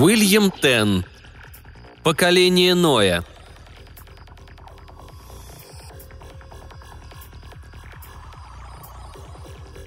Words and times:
Уильям 0.00 0.52
Тен. 0.52 1.04
Поколение 2.04 2.76
Ноя. 2.76 3.24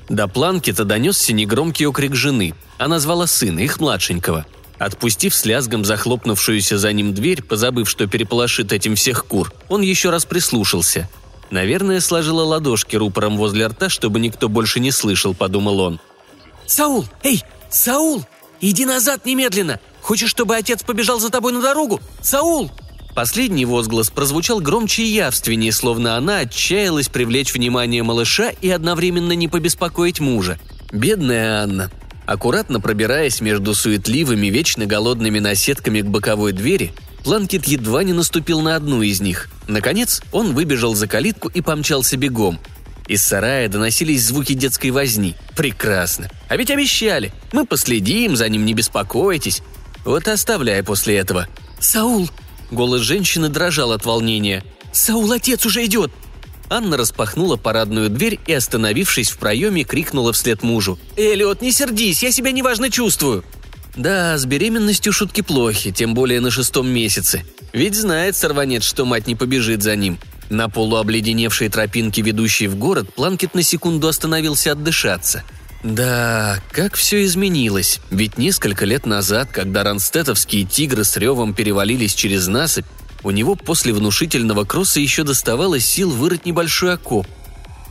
До 0.09 0.27
Планкета 0.27 0.83
донесся 0.83 1.31
негромкий 1.31 1.85
окрик 1.85 2.13
жены. 2.13 2.53
Она 2.77 2.99
звала 2.99 3.25
сына, 3.25 3.59
их 3.59 3.79
младшенького. 3.79 4.45
Отпустив 4.77 5.33
с 5.33 5.45
лязгом 5.45 5.85
захлопнувшуюся 5.85 6.77
за 6.77 6.91
ним 6.91 7.13
дверь, 7.13 7.41
позабыв, 7.41 7.89
что 7.89 8.05
переполошит 8.07 8.73
этим 8.73 8.95
всех 8.95 9.25
кур, 9.25 9.53
он 9.69 9.81
еще 9.81 10.09
раз 10.09 10.25
прислушался. 10.25 11.07
Наверное, 11.51 12.01
сложила 12.01 12.43
ладошки 12.43 12.97
рупором 12.97 13.37
возле 13.37 13.67
рта, 13.67 13.87
чтобы 13.87 14.19
никто 14.19 14.49
больше 14.49 14.81
не 14.81 14.91
слышал, 14.91 15.33
подумал 15.33 15.79
он. 15.79 16.01
«Саул! 16.65 17.05
Эй, 17.23 17.43
Саул! 17.69 18.25
Иди 18.59 18.85
назад 18.85 19.25
немедленно! 19.25 19.79
Хочешь, 20.01 20.29
чтобы 20.29 20.55
отец 20.55 20.83
побежал 20.83 21.19
за 21.19 21.29
тобой 21.29 21.53
на 21.53 21.61
дорогу? 21.61 21.99
Саул!» 22.21 22.71
Последний 23.15 23.65
возглас 23.65 24.09
прозвучал 24.09 24.61
громче 24.61 25.03
и 25.03 25.07
явственнее, 25.07 25.71
словно 25.71 26.15
она 26.15 26.39
отчаялась 26.39 27.09
привлечь 27.09 27.53
внимание 27.53 28.03
малыша 28.03 28.49
и 28.49 28.69
одновременно 28.69 29.33
не 29.33 29.47
побеспокоить 29.47 30.19
мужа. 30.19 30.57
Бедная 30.91 31.61
Анна. 31.61 31.91
Аккуратно 32.25 32.79
пробираясь 32.79 33.41
между 33.41 33.73
суетливыми, 33.75 34.47
вечно 34.47 34.85
голодными 34.85 35.39
наседками 35.39 36.01
к 36.01 36.05
боковой 36.05 36.53
двери, 36.53 36.93
Планкет 37.23 37.67
едва 37.67 38.03
не 38.03 38.13
наступил 38.13 38.61
на 38.61 38.75
одну 38.75 39.01
из 39.01 39.21
них. 39.21 39.49
Наконец, 39.67 40.21
он 40.31 40.53
выбежал 40.53 40.95
за 40.95 41.07
калитку 41.07 41.49
и 41.49 41.61
помчался 41.61 42.17
бегом. 42.17 42.59
Из 43.07 43.23
сарая 43.23 43.67
доносились 43.67 44.25
звуки 44.25 44.53
детской 44.53 44.89
возни. 44.89 45.35
Прекрасно. 45.55 46.29
А 46.49 46.57
ведь 46.57 46.71
обещали. 46.71 47.31
Мы 47.51 47.65
последим, 47.65 48.35
за 48.35 48.47
ним 48.49 48.65
не 48.65 48.73
беспокойтесь. 48.73 49.61
Вот 50.05 50.27
и 50.27 50.31
оставляй 50.31 50.83
после 50.83 51.17
этого. 51.17 51.47
«Саул!» 51.79 52.29
Голос 52.71 53.01
женщины 53.01 53.49
дрожал 53.49 53.91
от 53.91 54.05
волнения. 54.05 54.63
«Саул, 54.91 55.31
отец 55.31 55.65
уже 55.65 55.85
идет!» 55.85 56.11
Анна 56.69 56.95
распахнула 56.95 57.57
парадную 57.57 58.09
дверь 58.09 58.39
и, 58.47 58.53
остановившись 58.53 59.29
в 59.29 59.37
проеме, 59.37 59.83
крикнула 59.83 60.31
вслед 60.31 60.63
мужу. 60.63 60.97
«Эллиот, 61.17 61.61
не 61.61 61.71
сердись, 61.71 62.23
я 62.23 62.31
себя 62.31 62.51
неважно 62.51 62.89
чувствую!» 62.89 63.43
Да, 63.95 64.37
с 64.37 64.45
беременностью 64.45 65.11
шутки 65.11 65.41
плохи, 65.41 65.91
тем 65.91 66.13
более 66.13 66.39
на 66.39 66.49
шестом 66.49 66.87
месяце. 66.87 67.43
Ведь 67.73 67.95
знает 67.95 68.37
сорванец, 68.37 68.83
что 68.83 69.05
мать 69.05 69.27
не 69.27 69.35
побежит 69.35 69.83
за 69.83 69.97
ним. 69.97 70.17
На 70.49 70.69
полуобледеневшей 70.69 71.69
тропинке, 71.69 72.21
ведущей 72.21 72.67
в 72.67 72.75
город, 72.75 73.13
Планкет 73.13 73.53
на 73.53 73.63
секунду 73.63 74.07
остановился 74.07 74.71
отдышаться. 74.71 75.43
Да, 75.83 76.59
как 76.71 76.95
все 76.95 77.23
изменилось. 77.25 77.99
Ведь 78.11 78.37
несколько 78.37 78.85
лет 78.85 79.05
назад, 79.05 79.49
когда 79.51 79.83
ранстетовские 79.83 80.63
тигры 80.65 81.03
с 81.03 81.17
ревом 81.17 81.53
перевалились 81.53 82.13
через 82.13 82.47
насыпь, 82.47 82.85
у 83.23 83.31
него 83.31 83.55
после 83.55 83.93
внушительного 83.93 84.63
кросса 84.63 84.99
еще 84.99 85.23
доставалось 85.23 85.85
сил 85.85 86.11
вырыть 86.11 86.45
небольшой 86.45 86.93
окоп. 86.93 87.27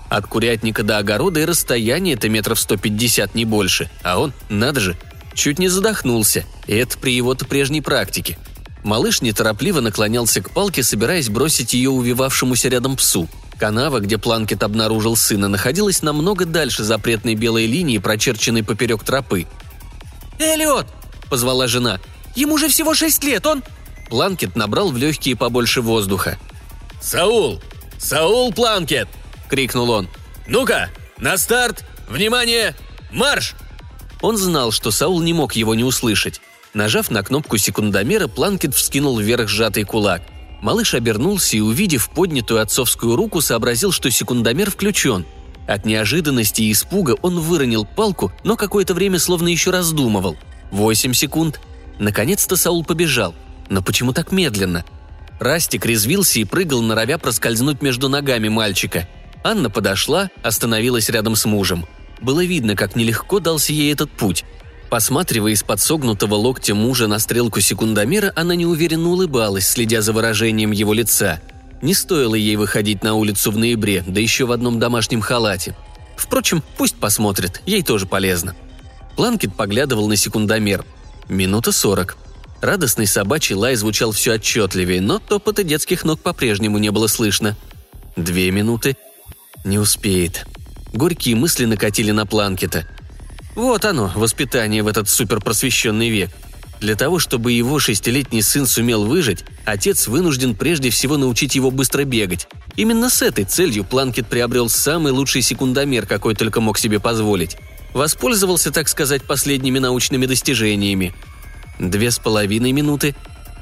От 0.08 0.27
курятника 0.27 0.82
до 0.82 0.98
огорода 0.98 1.41
и 1.41 1.44
расстояние 1.44 2.14
это 2.14 2.28
метров 2.28 2.58
150, 2.60 3.34
не 3.34 3.44
больше. 3.44 3.91
А 4.02 4.19
он, 4.19 4.32
надо 4.48 4.80
же, 4.80 4.97
чуть 5.34 5.58
не 5.58 5.69
задохнулся, 5.69 6.44
и 6.66 6.75
это 6.75 6.98
при 6.98 7.14
его-то 7.14 7.44
прежней 7.44 7.80
практике. 7.80 8.38
Малыш 8.82 9.20
неторопливо 9.20 9.80
наклонялся 9.80 10.42
к 10.42 10.50
палке, 10.50 10.82
собираясь 10.82 11.28
бросить 11.28 11.75
ее 11.75 11.91
увивавшемуся 11.91 12.69
рядом 12.69 12.97
псу. 12.97 13.28
Канава, 13.60 14.00
где 14.00 14.16
Планкет 14.16 14.62
обнаружил 14.62 15.16
сына, 15.16 15.47
находилась 15.47 16.00
намного 16.00 16.47
дальше 16.47 16.82
запретной 16.82 17.34
белой 17.34 17.66
линии, 17.66 17.98
прочерченной 17.98 18.65
поперек 18.65 19.04
тропы. 19.04 19.47
«Эллиот!»– 20.38 20.87
позвала 21.31 21.66
жена. 21.66 22.00
«Ему 22.34 22.56
же 22.56 22.69
всего 22.69 22.94
шесть 22.94 23.22
лет, 23.22 23.47
он...» 23.47 23.62
Планкет 24.09 24.56
набрал 24.56 24.91
в 24.91 24.97
легкие 24.97 25.37
побольше 25.37 25.82
воздуха. 25.82 26.38
«Саул! 27.03 27.60
Саул 27.98 28.50
Планкет!»– 28.50 29.09
крикнул 29.50 29.91
он. 29.91 30.09
«Ну-ка, 30.47 30.88
на 31.19 31.37
старт! 31.37 31.84
Внимание! 32.09 32.75
Марш!» 33.12 33.54
Он 34.22 34.38
знал, 34.38 34.72
что 34.72 34.91
Саул 34.91 35.21
не 35.21 35.34
мог 35.34 35.53
его 35.53 35.75
не 35.75 35.84
услышать. 35.84 36.41
Нажав 36.72 37.10
на 37.10 37.22
кнопку 37.22 37.59
секундомера, 37.59 38.27
Планкет 38.27 38.75
вскинул 38.75 39.19
вверх 39.19 39.50
сжатый 39.50 39.84
кулак. 39.84 40.22
Малыш 40.60 40.94
обернулся 40.94 41.56
и, 41.56 41.60
увидев 41.60 42.10
поднятую 42.10 42.60
отцовскую 42.60 43.16
руку, 43.16 43.41
сообразил, 43.41 43.93
что 43.93 44.10
секундомер 44.10 44.71
включен. 44.71 45.25
От 45.66 45.87
неожиданности 45.87 46.62
и 46.62 46.72
испуга 46.72 47.16
он 47.22 47.38
выронил 47.41 47.84
палку, 47.84 48.32
но 48.44 48.56
какое-то 48.56 48.94
время 48.94 49.19
словно 49.19 49.48
еще 49.48 49.71
раздумывал. 49.71 50.37
Восемь 50.71 51.12
секунд. 51.12 51.60
Наконец-то 51.98 52.56
Саул 52.56 52.84
побежал– 52.84 53.34
но 53.71 53.82
почему 53.82 54.12
так 54.12 54.32
медленно? 54.32 54.84
Растик 55.38 55.87
резвился 55.87 56.41
и 56.41 56.44
прыгал, 56.44 56.82
норовя 56.82 57.16
проскользнуть 57.16 57.81
между 57.81 58.10
ногами 58.10 58.48
мальчика. 58.48 59.09
Анна 59.42 59.71
подошла, 59.71 60.28
остановилась 60.42 61.09
рядом 61.09 61.34
с 61.37 61.47
мужем. 61.47 61.87
Было 62.21 62.44
видно, 62.44 62.77
как 62.77 62.97
нелегко 62.97 63.38
дался 63.38 63.72
ей 63.72 63.91
этот 63.91 64.10
путь. 64.10 64.44
Посматривая 64.91 65.53
из-под 65.53 65.81
согнутого 65.81 66.34
локтя 66.34 66.75
мужа 66.75 67.06
на 67.06 67.21
стрелку 67.21 67.61
секундомера, 67.61 68.33
она 68.34 68.56
неуверенно 68.56 69.11
улыбалась, 69.11 69.69
следя 69.69 70.03
за 70.03 70.12
выражением 70.12 70.73
его 70.73 70.93
лица. 70.93 71.41
Не 71.81 71.95
стоило 71.95 72.34
ей 72.34 72.56
выходить 72.56 73.05
на 73.05 73.15
улицу 73.15 73.53
в 73.53 73.56
ноябре, 73.56 74.03
да 74.05 74.21
еще 74.21 74.47
в 74.47 74.53
одном 74.53 74.81
домашнем 74.81 75.21
халате. 75.21 75.77
Впрочем, 76.17 76.62
пусть 76.77 76.97
посмотрит, 76.97 77.62
ей 77.67 77.84
тоже 77.84 78.06
полезно. 78.06 78.56
Планкет 79.15 79.55
поглядывал 79.55 80.09
на 80.09 80.17
секундомер. 80.17 80.84
Минута 81.28 81.71
сорок. 81.71 82.17
Радостный 82.61 83.07
собачий 83.07 83.55
лай 83.55 83.77
звучал 83.77 84.11
все 84.11 84.34
отчетливее, 84.34 85.01
но 85.01 85.21
топота 85.21 85.62
детских 85.62 86.05
ног 86.05 86.21
по-прежнему 86.21 86.78
не 86.78 86.91
было 86.91 87.07
слышно. 87.07 87.57
Две 88.17 88.51
минуты. 88.51 88.97
Не 89.65 89.78
успеет. 89.78 90.47
Горькие 90.93 91.37
мысли 91.37 91.65
накатили 91.65 92.11
на 92.11 92.27
Планкета. 92.27 92.87
Вот 93.60 93.84
оно, 93.84 94.10
воспитание 94.15 94.82
в 94.82 94.88
этот 94.88 95.09
суперпросвещенный 95.09 96.09
век. 96.09 96.31
Для 96.81 96.97
того, 96.97 97.19
чтобы 97.19 97.53
его 97.53 97.78
шестилетний 97.78 98.43
сын 98.43 98.66
сумел 98.66 99.04
выжить, 99.04 99.44
отец 99.66 100.09
вынужден 100.09 100.54
прежде 100.54 100.88
всего 100.88 101.19
научить 101.19 101.54
его 101.54 101.71
быстро 101.71 102.04
бегать. 102.04 102.48
Именно 102.76 103.10
с 103.10 103.21
этой 103.21 103.44
целью 103.44 103.84
Планкет 103.84 104.28
приобрел 104.28 104.71
самый 104.71 105.12
лучший 105.12 105.43
секундомер, 105.43 106.06
какой 106.06 106.34
только 106.34 106.60
мог 106.60 106.78
себе 106.78 107.00
позволить. 107.00 107.59
Воспользовался, 107.93 108.71
так 108.71 108.88
сказать, 108.88 109.25
последними 109.25 109.78
научными 109.78 110.27
достижениями– 110.27 111.15
Две 111.81 112.10
с 112.10 112.19
половиной 112.19 112.72
минуты. 112.72 113.16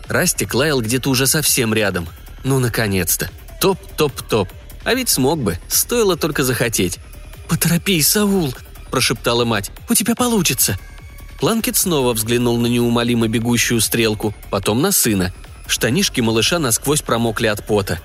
Растик 0.09 0.53
лаял 0.53 0.81
где-то 0.81 1.09
уже 1.09 1.29
совсем 1.29 1.73
рядом. 1.73 2.09
Ну, 2.43 2.59
наконец-то. 2.59 3.31
Топ-топ-топ. 3.61 4.49
А 4.83 4.95
ведь 4.95 5.09
смог 5.09 5.41
бы, 5.41 5.59
стоило 5.69 6.17
только 6.17 6.43
захотеть. 6.43 6.99
«Поторопись, 7.49 8.09
Саул!»– 8.09 8.55
прошептала 8.89 9.45
мать. 9.45 9.71
«У 9.89 9.95
тебя 9.95 10.15
получится!» 10.15 10.79
Планкет 11.39 11.77
снова 11.77 12.13
взглянул 12.15 12.59
на 12.59 12.67
неумолимо 12.67 13.29
бегущую 13.29 13.81
стрелку, 13.81 14.35
потом 14.51 14.83
на 14.83 14.91
сына. 14.91 15.33
Штанишки 15.67 16.21
малыша 16.21 16.59
насквозь 16.59 17.03
промокли 17.03 17.47
от 17.47 17.65
пота. 17.67 18.01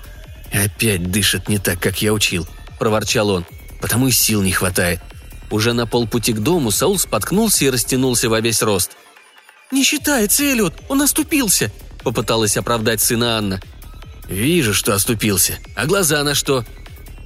«Опять 0.52 1.10
дышит 1.10 1.48
не 1.48 1.58
так, 1.58 1.80
как 1.80 2.00
я 2.00 2.12
учил»,– 2.12 2.46
проворчал 2.78 3.30
он. 3.30 3.44
«Потому 3.80 4.08
и 4.08 4.12
сил 4.12 4.42
не 4.42 4.52
хватает». 4.52 5.00
Уже 5.50 5.72
на 5.72 5.86
полпути 5.86 6.32
к 6.32 6.38
дому 6.38 6.70
Саул 6.70 6.98
споткнулся 6.98 7.64
и 7.64 7.70
растянулся 7.70 8.28
во 8.28 8.40
весь 8.40 8.62
рост– 8.62 8.92
«Не 9.74 9.82
считается, 9.82 10.44
Эллиот, 10.44 10.74
он 10.88 11.02
оступился»,— 11.02 11.72
попыталась 12.04 12.56
оправдать 12.56 13.00
сына 13.00 13.38
Анна. 13.38 13.60
«Вижу, 14.28 14.72
что 14.72 14.94
оступился. 14.94 15.58
А 15.74 15.86
глаза 15.86 16.22
на 16.22 16.36
что?» 16.36 16.64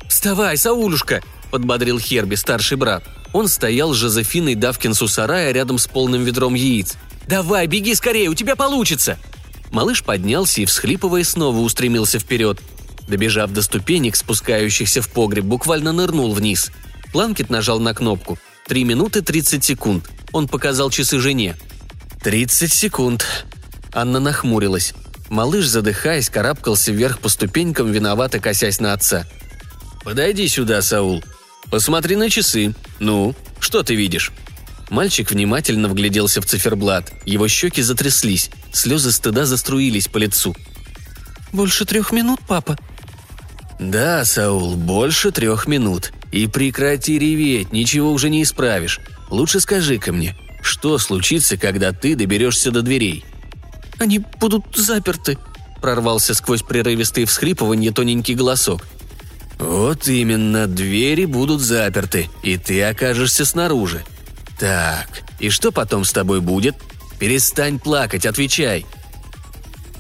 «Вставай, 0.09 0.57
Саулюшка!»– 0.57 1.23
подбодрил 1.51 1.99
Херби, 1.99 2.37
старший 2.37 2.79
брат. 2.79 3.05
Он 3.33 3.49
стоял 3.49 3.93
с 3.93 3.97
Жозефиной 3.97 4.55
Давкинс 4.55 5.03
у 5.03 5.09
сарая 5.09 5.53
рядом 5.53 5.79
с 5.79 5.87
полным 5.87 6.25
ведром 6.25 6.55
яиц. 6.55 6.97
«Давай, 7.27 7.67
беги 7.67 7.95
скорее, 7.95 8.29
у 8.29 8.35
тебя 8.35 8.57
получится!» 8.57 9.19
Малыш 9.71 10.03
поднялся 10.03 10.63
и, 10.63 10.65
всхлипывая, 10.65 11.25
снова 11.25 11.59
устремился 11.59 12.19
вперед. 12.19 12.61
Добежав 13.07 13.51
до 13.53 13.63
ступенек, 13.63 14.17
спускающихся 14.17 15.03
в 15.03 15.09
погреб, 15.11 15.45
буквально 15.45 15.93
нырнул 15.93 16.33
вниз. 16.33 16.71
Планкет 17.13 17.51
нажал 17.51 17.81
на 17.81 17.95
кнопку. 17.95 18.39
Три 18.67 18.85
минуты 18.85 19.23
тридцать 19.23 19.65
секунд. 19.65 20.09
Он 20.33 20.49
показал 20.49 20.91
часы 20.91 21.19
жене. 21.19 21.57
«Тридцать 22.23 22.73
секунд». 22.73 23.27
Анна 23.93 24.21
нахмурилась. 24.21 24.95
Малыш, 25.29 25.67
задыхаясь, 25.67 26.31
карабкался 26.31 26.93
вверх 26.93 27.19
по 27.21 27.29
ступенькам, 27.29 27.93
виновато 27.93 28.41
косясь 28.41 28.81
на 28.81 28.93
отца. 28.93 29.27
«Подойди 30.03 30.49
сюда, 30.49 30.83
Саул. 30.83 31.23
Посмотри 31.71 32.17
на 32.17 32.31
часы. 32.31 32.75
Ну, 32.99 33.35
что 33.61 33.83
ты 33.83 33.95
видишь?» 33.95 34.33
Мальчик 34.91 35.31
внимательно 35.31 35.89
вгляделся 35.89 36.41
в 36.41 36.47
циферблат. 36.47 37.13
Его 37.27 37.47
щеки 37.47 37.83
затряслись, 37.83 38.51
слезы 38.73 39.13
стыда 39.13 39.45
заструились 39.45 40.09
по 40.09 40.17
лицу. 40.19 40.57
«Больше 41.53 41.85
трех 41.85 42.13
минут, 42.13 42.41
папа?» 42.49 42.79
«Да, 43.79 44.25
Саул, 44.25 44.77
больше 44.77 45.31
трех 45.31 45.67
минут. 45.67 46.13
И 46.33 46.47
прекрати 46.47 47.19
реветь, 47.19 47.73
ничего 47.73 48.13
уже 48.13 48.29
не 48.29 48.43
исправишь. 48.43 49.01
Лучше 49.31 49.61
скажи-ка 49.61 50.13
мне, 50.13 50.37
что 50.63 50.99
случится, 50.99 51.57
когда 51.57 51.93
ты 51.93 52.17
доберешься 52.17 52.71
до 52.71 52.83
дверей?» 52.83 53.25
«Они 53.99 54.21
будут 54.41 54.65
заперты»,– 54.75 55.39
прорвался 55.83 56.35
сквозь 56.35 56.63
прерывистые 56.63 57.27
всхлипывания 57.27 57.93
тоненький 57.93 58.35
голосок. 58.35 58.87
«Вот 59.59 60.07
именно, 60.07 60.67
двери 60.67 61.25
будут 61.25 61.61
заперты, 61.61 62.31
и 62.43 62.57
ты 62.57 62.83
окажешься 62.85 63.45
снаружи. 63.45 64.05
Так, 64.59 65.09
и 65.41 65.51
что 65.51 65.73
потом 65.73 66.05
с 66.05 66.13
тобой 66.13 66.41
будет? 66.41 66.77
Перестань 67.19 67.79
плакать, 67.81 68.25
отвечай!» 68.25 68.87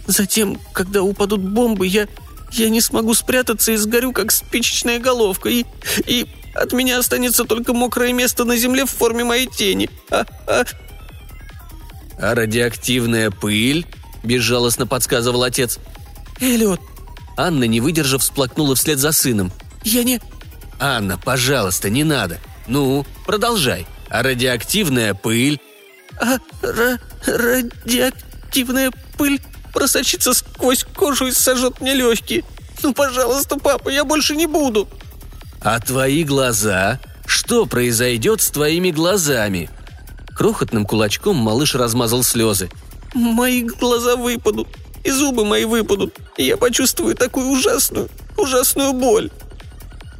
«Затем, 0.06 0.58
когда 0.72 1.02
упадут 1.02 1.40
бомбы, 1.40 1.86
я... 1.86 2.06
я 2.52 2.68
не 2.68 2.80
смогу 2.80 3.14
спрятаться 3.14 3.72
и 3.72 3.76
сгорю, 3.76 4.12
как 4.12 4.30
спичечная 4.30 5.00
головка, 5.00 5.48
и... 5.48 5.64
и 6.06 6.26
от 6.54 6.72
меня 6.72 6.98
останется 6.98 7.44
только 7.44 7.72
мокрое 7.72 8.12
место 8.12 8.44
на 8.44 8.56
земле 8.56 8.84
в 8.84 8.90
форме 8.90 9.24
моей 9.24 9.46
тени. 9.46 9.90
А, 10.10 10.24
а... 10.46 10.64
а 12.18 12.34
радиоактивная 12.34 13.30
пыль?»– 13.30 13.86
безжалостно 14.22 14.86
подсказывал 14.86 15.42
отец. 15.42 15.78
«Эллиот!» 16.40 16.80
Анна, 17.38 17.64
не 17.64 17.80
выдержав, 17.80 18.22
всплакнула 18.22 18.74
вслед 18.74 18.98
за 18.98 19.12
сыном. 19.12 19.52
«Я 19.84 20.02
не...» 20.02 20.20
«Анна, 20.80 21.16
пожалуйста, 21.16 21.88
не 21.88 22.02
надо. 22.02 22.40
Ну, 22.66 23.06
продолжай. 23.26 23.86
А 24.10 24.24
радиоактивная 24.24 25.14
пыль?» 25.14 25.60
«А 26.20 26.38
ра 26.62 26.98
радиоактивная 27.26 28.90
пыль 29.16 29.40
просочится 29.72 30.34
сквозь 30.34 30.82
кожу 30.82 31.28
и 31.28 31.32
сожжет 31.32 31.80
мне 31.80 31.94
легкие. 31.94 32.42
Ну, 32.82 32.92
пожалуйста, 32.92 33.56
папа, 33.56 33.88
я 33.88 34.04
больше 34.04 34.34
не 34.34 34.46
буду!» 34.46 34.88
«А 35.60 35.78
твои 35.78 36.24
глаза? 36.24 36.98
Что 37.24 37.66
произойдет 37.66 38.40
с 38.40 38.50
твоими 38.50 38.90
глазами?» 38.90 39.70
Крохотным 40.36 40.84
кулачком 40.84 41.36
малыш 41.36 41.76
размазал 41.76 42.24
слезы. 42.24 42.68
«Мои 43.14 43.62
глаза 43.62 44.16
выпадут, 44.16 44.68
и 45.08 45.10
зубы 45.10 45.44
мои 45.44 45.64
выпадут, 45.64 46.14
и 46.36 46.44
я 46.44 46.56
почувствую 46.56 47.16
такую 47.16 47.48
ужасную, 47.48 48.08
ужасную 48.36 48.92
боль». 48.92 49.30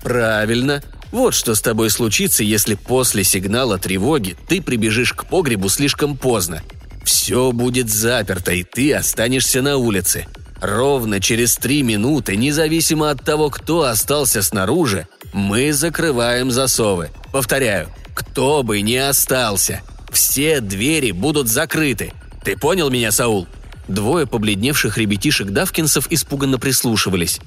«Правильно. 0.03 0.83
Вот 1.13 1.35
что 1.35 1.55
с 1.55 1.61
тобой 1.61 1.91
случится, 1.91 2.43
если 2.43 2.75
после 2.75 3.25
сигнала 3.25 3.79
тревоги 3.79 4.37
ты 4.49 4.61
прибежишь 4.61 5.13
к 5.13 5.25
погребу 5.25 5.69
слишком 5.69 6.17
поздно. 6.17 6.63
Все 7.05 7.53
будет 7.53 7.89
заперто, 7.89 8.53
и 8.53 8.63
ты 8.63 8.95
останешься 8.95 9.63
на 9.63 9.77
улице. 9.77 10.27
Ровно 10.61 11.21
через 11.21 11.57
три 11.57 11.83
минуты, 11.83 12.37
независимо 12.37 13.11
от 13.11 13.25
того, 13.25 13.49
кто 13.49 13.85
остался 13.85 14.43
снаружи, 14.43 15.07
мы 15.33 15.73
закрываем 15.73 16.51
засовы. 16.51 17.11
Повторяю, 17.33 17.89
кто 18.15 18.63
бы 18.63 18.81
ни 18.81 18.97
остался, 18.97 19.83
все 20.11 20.61
двери 20.61 21.13
будут 21.13 21.49
закрыты. 21.49 22.13
Ты 22.45 22.57
понял 22.57 22.91
меня, 22.91 23.13
Саул?» 23.13 23.47
Двое 23.89 24.27
побледневших 24.27 24.99
ребятишек-давкинсов 24.99 26.07
испуганно 26.11 26.59
прислушивались. 26.59 27.41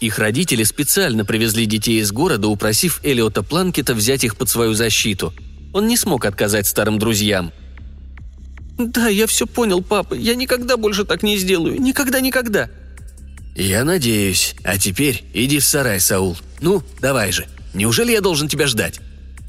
Их 0.00 0.18
родители 0.18 0.62
специально 0.64 1.24
привезли 1.24 1.64
детей 1.64 2.00
из 2.00 2.12
города, 2.12 2.48
упросив 2.48 3.00
Элиота 3.02 3.42
Планкета 3.42 3.94
взять 3.94 4.24
их 4.24 4.36
под 4.36 4.50
свою 4.50 4.74
защиту. 4.74 5.32
Он 5.72 5.86
не 5.86 5.96
смог 5.96 6.26
отказать 6.26 6.66
старым 6.66 6.98
друзьям. 6.98 7.52
«Да, 8.76 9.08
я 9.08 9.26
все 9.26 9.46
понял, 9.46 9.82
папа. 9.82 10.14
Я 10.14 10.34
никогда 10.34 10.76
больше 10.76 11.04
так 11.04 11.22
не 11.22 11.38
сделаю. 11.38 11.80
Никогда-никогда». 11.80 12.68
«Я 13.54 13.84
надеюсь. 13.84 14.56
А 14.64 14.78
теперь 14.78 15.24
иди 15.32 15.60
в 15.60 15.64
сарай, 15.64 16.00
Саул. 16.00 16.36
Ну, 16.60 16.82
давай 17.00 17.30
же. 17.32 17.46
Неужели 17.72 18.12
я 18.12 18.20
должен 18.20 18.48
тебя 18.48 18.66
ждать?» 18.66 19.00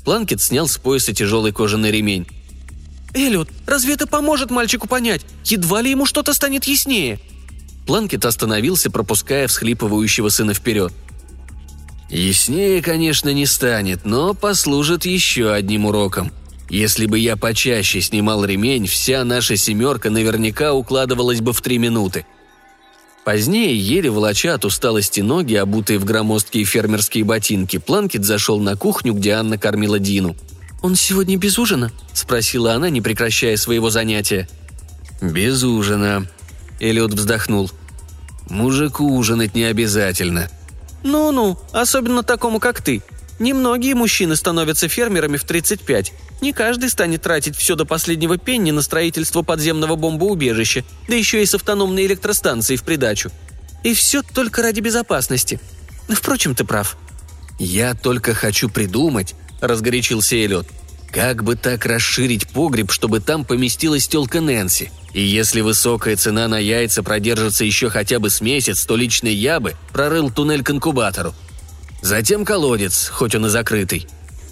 Планкет 0.05 0.41
снял 0.41 0.67
с 0.67 0.77
пояса 0.77 1.11
тяжелый 1.11 1.51
кожаный 1.51 1.91
ремень. 1.91 2.27
«Эллиот, 3.15 3.49
разве 3.65 3.93
это 3.93 4.07
поможет 4.07 4.51
мальчику 4.51 4.87
понять? 4.87 5.21
Едва 5.45 5.81
ли 5.81 5.89
ему 5.89 6.05
что-то 6.05 6.33
станет 6.33 6.65
яснее?» 6.65 7.19
Планкет 7.87 8.25
остановился, 8.25 8.91
пропуская 8.91 9.47
всхлипывающего 9.47 10.29
сына 10.29 10.53
вперед. 10.53 10.91
«Яснее, 12.09 12.81
конечно, 12.81 13.33
не 13.33 13.45
станет, 13.45 14.05
но 14.05 14.33
послужит 14.33 15.05
еще 15.05 15.51
одним 15.51 15.85
уроком. 15.85 16.31
Если 16.69 17.05
бы 17.05 17.17
я 17.17 17.37
почаще 17.37 18.01
снимал 18.01 18.43
ремень, 18.43 18.85
вся 18.85 19.23
наша 19.23 19.55
семерка 19.55 20.09
наверняка 20.09 20.73
укладывалась 20.73 21.41
бы 21.41 21.53
в 21.53 21.61
три 21.61 21.77
минуты. 21.77 22.25
Позднее, 23.23 23.75
еле 23.77 24.09
волоча 24.09 24.55
от 24.55 24.65
усталости 24.65 25.21
ноги, 25.21 25.55
обутые 25.55 25.99
в 25.99 26.05
громоздкие 26.05 26.63
фермерские 26.65 27.23
ботинки, 27.23 27.77
Планкет 27.77 28.23
зашел 28.23 28.59
на 28.59 28.75
кухню, 28.75 29.13
где 29.13 29.31
Анна 29.31 29.57
кормила 29.57 29.99
Дину. 29.99 30.35
«Он 30.85 30.95
сегодня 30.95 31.35
без 31.35 31.57
ужина?»– 31.57 31.91
спросила 32.13 32.73
она, 32.73 32.91
не 32.91 33.01
прекращая 33.01 33.57
своего 33.57 33.89
занятия. 33.89 34.47
«Без 35.19 35.63
ужина»,– 35.63 36.27
Эллиот 36.79 37.11
вздохнул. 37.11 37.71
«Мужику 38.51 39.03
ужинать 39.03 39.55
не 39.55 39.63
обязательно». 39.63 40.47
«Ну-ну, 41.01 41.59
особенно 41.71 42.21
такому, 42.21 42.59
как 42.59 42.83
ты. 42.83 43.01
Немногие 43.39 43.95
мужчины 43.95 44.35
становятся 44.35 44.87
фермерами 44.87 45.37
в 45.37 45.43
35. 45.43 46.13
Не 46.41 46.53
каждый 46.53 46.91
станет 46.91 47.23
тратить 47.23 47.55
все 47.55 47.73
до 47.73 47.85
последнего 47.85 48.37
пенни 48.37 48.69
на 48.69 48.83
строительство 48.83 49.41
подземного 49.41 49.95
бомбоубежища, 49.95 50.85
да 51.07 51.15
еще 51.15 51.41
и 51.41 51.47
с 51.47 51.55
автономной 51.55 52.05
электростанцией 52.05 52.77
в 52.77 52.83
придачу. 52.83 53.31
И 53.81 53.95
все 53.95 54.21
только 54.21 54.61
ради 54.61 54.81
безопасности. 54.81 55.59
Впрочем, 56.09 56.53
ты 56.53 56.63
прав». 56.63 56.95
«Я 57.57 57.95
только 57.95 58.35
хочу 58.35 58.69
придумать»,— 58.69 59.33
разгорячился 59.61 60.35
Эллиот. 60.35 60.67
«Как 61.11 61.43
бы 61.43 61.55
так 61.55 61.85
расширить 61.85 62.47
погреб, 62.47 62.91
чтобы 62.91 63.19
там 63.19 63.45
поместилась 63.45 64.07
тёлка 64.07 64.41
Нэнси? 64.41 64.91
И 65.13 65.21
если 65.21 65.61
высокая 65.61 66.17
цена 66.17 66.47
на 66.49 66.59
яйца 66.59 67.01
продержится 67.01 67.63
еще 67.63 67.89
хотя 67.89 68.19
бы 68.19 68.29
с 68.29 68.41
месяц, 68.41 68.85
то 68.85 68.97
лично 68.97 69.29
я 69.29 69.61
бы 69.61 69.75
прорыл 69.93 70.29
туннель 70.29 70.61
к 70.61 70.71
инкубатору. 70.71 71.33
Затем 72.01 72.43
колодец, 72.43 73.07
хоть 73.07 73.33
он 73.33 73.45
и 73.45 73.49
закрытый. 73.49 74.07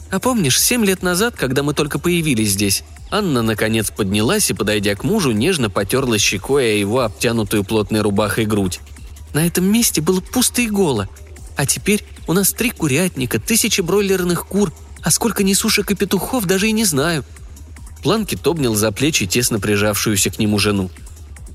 А 0.09 0.19
помнишь, 0.19 0.61
семь 0.61 0.85
лет 0.85 1.03
назад, 1.03 1.35
когда 1.35 1.63
мы 1.63 1.73
только 1.73 1.99
появились 1.99 2.51
здесь, 2.51 2.83
Анна 3.11 3.41
наконец 3.41 3.91
поднялась 3.91 4.49
и, 4.49 4.53
подойдя 4.53 4.95
к 4.95 5.03
мужу, 5.03 5.31
нежно 5.31 5.69
потерла 5.69 6.17
щекой 6.17 6.63
о 6.65 6.77
его 6.77 7.01
обтянутую 7.01 7.63
плотной 7.63 8.01
рубахой 8.01 8.45
грудь. 8.45 8.79
На 9.33 9.45
этом 9.45 9.65
месте 9.65 10.01
было 10.01 10.21
пусто 10.21 10.61
и 10.61 10.67
голо. 10.67 11.09
А 11.55 11.65
теперь 11.65 12.05
у 12.25 12.33
нас 12.33 12.53
три 12.53 12.71
курятника, 12.71 13.39
тысячи 13.39 13.81
бройлерных 13.81 14.47
кур, 14.47 14.71
а 15.03 15.11
сколько 15.11 15.43
несушек 15.43 15.91
и 15.91 15.95
петухов, 15.95 16.45
даже 16.45 16.67
и 16.67 16.71
не 16.71 16.85
знаю. 16.85 17.23
Планкет 18.01 18.45
обнял 18.47 18.75
за 18.75 18.91
плечи 18.91 19.25
тесно 19.25 19.59
прижавшуюся 19.59 20.29
к 20.29 20.39
нему 20.39 20.59
жену. 20.59 20.89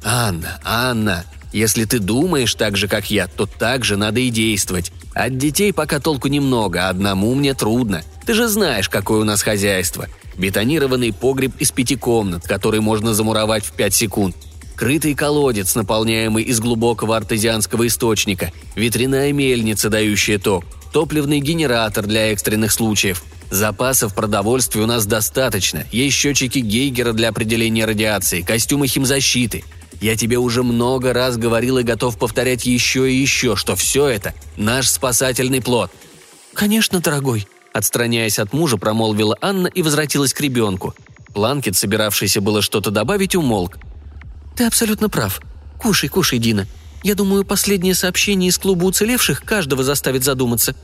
«Анна, 0.02 0.60
Анна, 0.64 1.24
если 1.52 1.84
ты 1.84 1.98
думаешь 1.98 2.54
так 2.54 2.76
же, 2.76 2.88
как 2.88 3.10
я, 3.10 3.26
то 3.26 3.46
так 3.46 3.84
же 3.84 3.96
надо 3.96 4.20
и 4.20 4.30
действовать. 4.30 4.92
От 5.14 5.36
детей 5.36 5.72
пока 5.72 5.98
толку 5.98 6.28
немного, 6.28 6.88
одному 6.88 7.34
мне 7.34 7.54
трудно. 7.54 8.02
Ты 8.24 8.34
же 8.34 8.48
знаешь, 8.48 8.88
какое 8.88 9.20
у 9.20 9.24
нас 9.24 9.42
хозяйство. 9.42 10.06
Бетонированный 10.36 11.12
погреб 11.12 11.52
из 11.58 11.72
пяти 11.72 11.96
комнат, 11.96 12.46
который 12.46 12.80
можно 12.80 13.14
замуровать 13.14 13.64
в 13.64 13.72
пять 13.72 13.94
секунд. 13.94 14.36
Крытый 14.76 15.14
колодец, 15.14 15.74
наполняемый 15.74 16.44
из 16.44 16.60
глубокого 16.60 17.16
артезианского 17.16 17.86
источника. 17.88 18.52
Ветряная 18.76 19.32
мельница, 19.32 19.90
дающая 19.90 20.38
ток. 20.38 20.64
Топливный 20.92 21.40
генератор 21.40 22.06
для 22.06 22.30
экстренных 22.30 22.70
случаев. 22.70 23.24
Запасов 23.50 24.14
продовольствия 24.14 24.82
у 24.82 24.86
нас 24.86 25.06
достаточно. 25.06 25.86
Есть 25.90 26.16
счетчики 26.16 26.58
Гейгера 26.58 27.12
для 27.12 27.30
определения 27.30 27.84
радиации, 27.84 28.42
костюмы 28.42 28.86
химзащиты– 28.86 29.64
я 30.00 30.16
тебе 30.16 30.38
уже 30.38 30.62
много 30.62 31.12
раз 31.12 31.36
говорил 31.36 31.78
и 31.78 31.82
готов 31.82 32.18
повторять 32.18 32.66
еще 32.66 33.10
и 33.10 33.16
еще, 33.16 33.56
что 33.56 33.74
все 33.74 34.06
это– 34.06 34.34
наш 34.56 34.88
спасательный 34.88 35.60
плод». 35.60 35.90
«Конечно, 36.54 37.00
дорогой»,– 37.00 37.48
отстраняясь 37.72 38.38
от 38.38 38.52
мужа, 38.52 38.76
промолвила 38.76 39.36
Анна 39.40 39.66
и 39.66 39.82
возвратилась 39.82 40.32
к 40.32 40.40
ребенку. 40.40 40.94
Планкет, 41.34 41.76
собиравшийся 41.76 42.40
было 42.40 42.62
что-то 42.62 42.90
добавить, 42.90 43.34
умолк. 43.34 43.78
«Ты 44.56 44.64
абсолютно 44.64 45.08
прав. 45.08 45.40
Кушай, 45.78 46.08
кушай, 46.08 46.38
Дина. 46.38 46.66
Я 47.02 47.14
думаю, 47.14 47.44
последнее 47.44 47.94
сообщение 47.94 48.50
из 48.50 48.58
клуба 48.58 48.84
уцелевших 48.84 49.42
каждого 49.42 49.82
заставит 49.82 50.24
задуматься». 50.24 50.76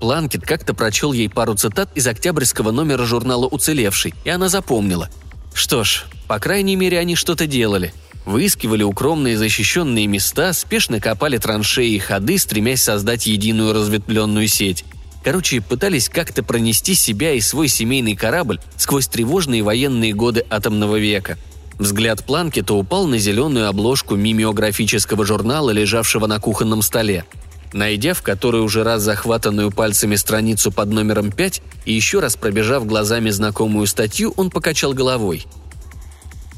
Планкет 0.00 0.42
как-то 0.42 0.74
прочел 0.74 1.12
ей 1.12 1.28
пару 1.28 1.54
цитат 1.54 1.90
из 1.94 2.06
октябрьского 2.06 2.70
номера 2.70 3.04
журнала 3.04 3.46
«Уцелевший», 3.46 4.14
и 4.24 4.30
она 4.30 4.48
запомнила. 4.48 5.08
Что 5.54 5.84
ж, 5.84 6.04
по 6.26 6.38
крайней 6.38 6.76
мере, 6.76 6.98
они 6.98 7.16
что-то 7.16 7.46
делали– 7.46 7.92
выискивали 8.28 8.82
укромные 8.82 9.36
защищенные 9.36 10.06
места, 10.06 10.52
спешно 10.52 11.00
копали 11.00 11.38
траншеи 11.38 11.94
и 11.94 11.98
ходы, 11.98 12.38
стремясь 12.38 12.82
создать 12.82 13.26
единую 13.26 13.72
разветвленную 13.72 14.46
сеть. 14.48 14.84
Короче, 15.24 15.60
пытались 15.60 16.08
как-то 16.08 16.42
пронести 16.42 16.94
себя 16.94 17.32
и 17.32 17.40
свой 17.40 17.68
семейный 17.68 18.14
корабль 18.14 18.60
сквозь 18.76 19.08
тревожные 19.08 19.62
военные 19.62 20.12
годы 20.12 20.44
атомного 20.48 20.96
века. 20.96 21.38
Взгляд 21.78 22.24
Планкета 22.24 22.74
упал 22.74 23.06
на 23.06 23.18
зеленую 23.18 23.68
обложку 23.68 24.16
мимеографического 24.16 25.24
журнала, 25.24 25.70
лежавшего 25.70 26.26
на 26.26 26.38
кухонном 26.38 26.82
столе. 26.82 27.24
Найдя 27.72 28.14
в 28.14 28.22
которой 28.22 28.62
уже 28.62 28.82
раз 28.82 29.02
захватанную 29.02 29.70
пальцами 29.70 30.16
страницу 30.16 30.72
под 30.72 30.88
номером 30.88 31.30
5 31.30 31.62
и 31.84 31.92
еще 31.92 32.20
раз 32.20 32.36
пробежав 32.36 32.86
глазами 32.86 33.30
знакомую 33.30 33.86
статью, 33.86 34.32
он 34.36 34.50
покачал 34.50 34.94
головой. 34.94 35.46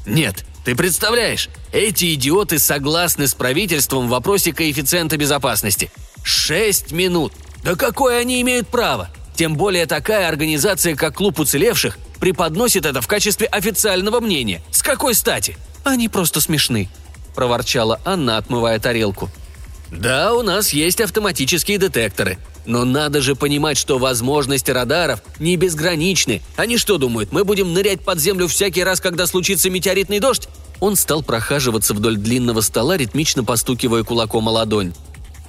«Нет, 0.05 0.45
ты 0.63 0.75
представляешь, 0.75 1.49
эти 1.71 2.13
идиоты 2.13 2.59
согласны 2.59 3.27
с 3.27 3.33
правительством 3.33 4.07
в 4.07 4.11
вопросе 4.11 4.53
коэффициента 4.53 5.17
безопасности. 5.17 5.91
Шесть 6.23 6.91
минут! 6.91 7.33
Да 7.63 7.75
какое 7.75 8.19
они 8.19 8.41
имеют 8.41 8.67
право? 8.67 9.09
Тем 9.35 9.55
более 9.55 9.85
такая 9.85 10.27
организация, 10.27 10.95
как 10.95 11.15
Клуб 11.15 11.39
уцелевших, 11.39 11.97
преподносит 12.19 12.85
это 12.85 13.01
в 13.01 13.07
качестве 13.07 13.47
официального 13.47 14.19
мнения. 14.19 14.61
С 14.71 14.81
какой 14.81 15.13
стати? 15.13 15.57
Они 15.83 16.09
просто 16.09 16.41
смешны»,– 16.41 16.89
проворчала 17.35 17.99
Анна, 18.05 18.37
отмывая 18.37 18.79
тарелку. 18.79 19.29
«Да, 19.91 20.33
у 20.33 20.41
нас 20.41 20.71
есть 20.71 21.01
автоматические 21.01 21.77
детекторы. 21.77 22.37
Но 22.65 22.85
надо 22.85 23.21
же 23.21 23.35
понимать, 23.35 23.77
что 23.77 23.97
возможности 23.97 24.71
радаров 24.71 25.21
не 25.39 25.57
безграничны. 25.57 26.41
Они 26.55 26.77
что 26.77 26.97
думают, 26.97 27.31
мы 27.31 27.43
будем 27.43 27.73
нырять 27.73 28.01
под 28.01 28.19
землю 28.19 28.47
всякий 28.47 28.83
раз, 28.83 29.01
когда 29.01 29.27
случится 29.27 29.69
метеоритный 29.69 30.19
дождь?» 30.19 30.47
Он 30.79 30.95
стал 30.95 31.21
прохаживаться 31.21 31.93
вдоль 31.93 32.17
длинного 32.17 32.61
стола, 32.61 32.97
ритмично 32.97 33.43
постукивая 33.43 34.03
кулаком 34.03 34.47
о 34.47 34.51
ладонь. 34.51 34.93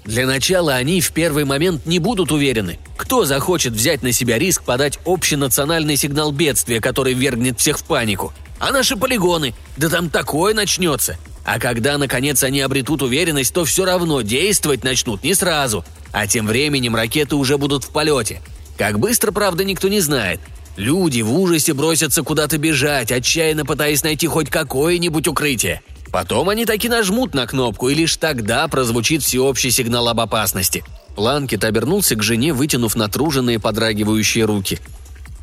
Для 0.04 0.26
начала 0.26 0.74
они 0.74 1.00
в 1.00 1.12
первый 1.12 1.44
момент 1.44 1.86
не 1.86 2.00
будут 2.00 2.32
уверены. 2.32 2.78
Кто 2.96 3.24
захочет 3.24 3.72
взять 3.72 4.02
на 4.02 4.12
себя 4.12 4.38
риск 4.38 4.64
подать 4.64 4.98
общенациональный 5.04 5.96
сигнал 5.96 6.32
бедствия, 6.32 6.80
который 6.80 7.14
вергнет 7.14 7.60
всех 7.60 7.78
в 7.78 7.84
панику? 7.84 8.32
А 8.58 8.72
наши 8.72 8.96
полигоны? 8.96 9.54
Да 9.76 9.88
там 9.88 10.10
такое 10.10 10.54
начнется. 10.54 11.16
А 11.44 11.58
когда, 11.58 11.98
наконец, 11.98 12.42
они 12.42 12.60
обретут 12.60 13.02
уверенность, 13.02 13.52
то 13.52 13.64
все 13.64 13.84
равно 13.84 14.22
действовать 14.22 14.84
начнут 14.84 15.24
не 15.24 15.34
сразу. 15.34 15.84
А 16.12 16.26
тем 16.26 16.46
временем 16.46 16.94
ракеты 16.94 17.36
уже 17.36 17.58
будут 17.58 17.84
в 17.84 17.88
полете. 17.88 18.40
Как 18.78 18.98
быстро, 18.98 19.32
правда, 19.32 19.64
никто 19.64 19.88
не 19.88 20.00
знает. 20.00 20.40
Люди 20.76 21.20
в 21.20 21.32
ужасе 21.38 21.74
бросятся 21.74 22.22
куда-то 22.22 22.58
бежать, 22.58 23.12
отчаянно 23.12 23.64
пытаясь 23.64 24.02
найти 24.02 24.26
хоть 24.26 24.48
какое-нибудь 24.48 25.28
укрытие. 25.28 25.82
Потом 26.10 26.48
они 26.48 26.64
таки 26.64 26.88
нажмут 26.88 27.34
на 27.34 27.46
кнопку, 27.46 27.88
и 27.88 27.94
лишь 27.94 28.16
тогда 28.16 28.68
прозвучит 28.68 29.22
всеобщий 29.22 29.70
сигнал 29.70 30.08
об 30.08 30.20
опасности. 30.20 30.84
Планкет 31.14 31.64
обернулся 31.64 32.16
к 32.16 32.22
жене, 32.22 32.52
вытянув 32.52 32.96
натруженные 32.96 33.58
подрагивающие 33.58 34.44
руки. 34.44 34.78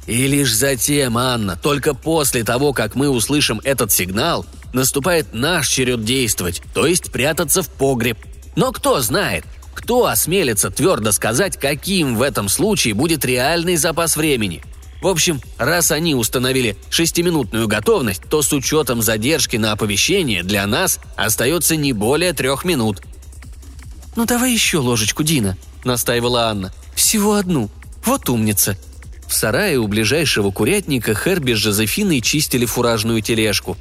«И 0.10 0.28
лишь 0.28 0.54
затем, 0.54 1.18
Анна, 1.18 1.56
только 1.56 1.94
после 1.94 2.44
того, 2.44 2.74
как 2.74 2.96
мы 2.96 3.10
услышим 3.10 3.62
этот 3.64 3.92
сигнал, 3.92 4.46
наступает 4.74 5.34
наш 5.34 5.68
черед 5.70 6.04
действовать, 6.04 6.64
то 6.74 6.88
есть 6.88 7.12
прятаться 7.12 7.62
в 7.62 7.70
погреб. 7.70 8.18
Но 8.56 8.72
кто 8.72 9.00
знает, 9.02 9.46
кто 9.74 10.08
осмелится 10.08 10.72
твердо 10.72 11.12
сказать, 11.12 11.58
каким 11.58 12.18
в 12.18 12.24
этом 12.24 12.50
случае 12.50 12.96
будет 12.96 13.24
реальный 13.24 13.76
запас 13.76 14.18
времени– 14.18 14.64
в 15.02 15.08
общем, 15.08 15.40
раз 15.58 15.92
они 15.92 16.14
установили 16.14 16.76
шестиминутную 16.90 17.68
готовность, 17.68 18.24
то 18.30 18.42
с 18.42 18.52
учетом 18.52 19.02
задержки 19.02 19.56
на 19.56 19.72
оповещение 19.72 20.44
для 20.44 20.68
нас 20.68 21.00
остается 21.16 21.78
не 21.78 21.94
более 21.94 22.34
трех 22.34 22.66
минут. 22.66 23.02
«Ну 24.18 24.26
давай 24.26 24.52
еще 24.52 24.80
ложечку, 24.80 25.24
Дина»,— 25.24 25.58
настаивала 25.86 26.48
Анна. 26.48 26.74
«Всего 26.96 27.36
одну. 27.36 27.70
Вот 28.04 28.28
умница». 28.30 28.78
В 29.30 29.34
сарае 29.36 29.78
у 29.78 29.88
ближайшего 29.88 30.50
курятника 30.50 31.14
Херби 31.14 31.54
с 31.54 31.58
Жозефиной 31.58 32.20
чистили 32.20 32.66
фуражную 32.66 33.22
тележку. 33.22 33.78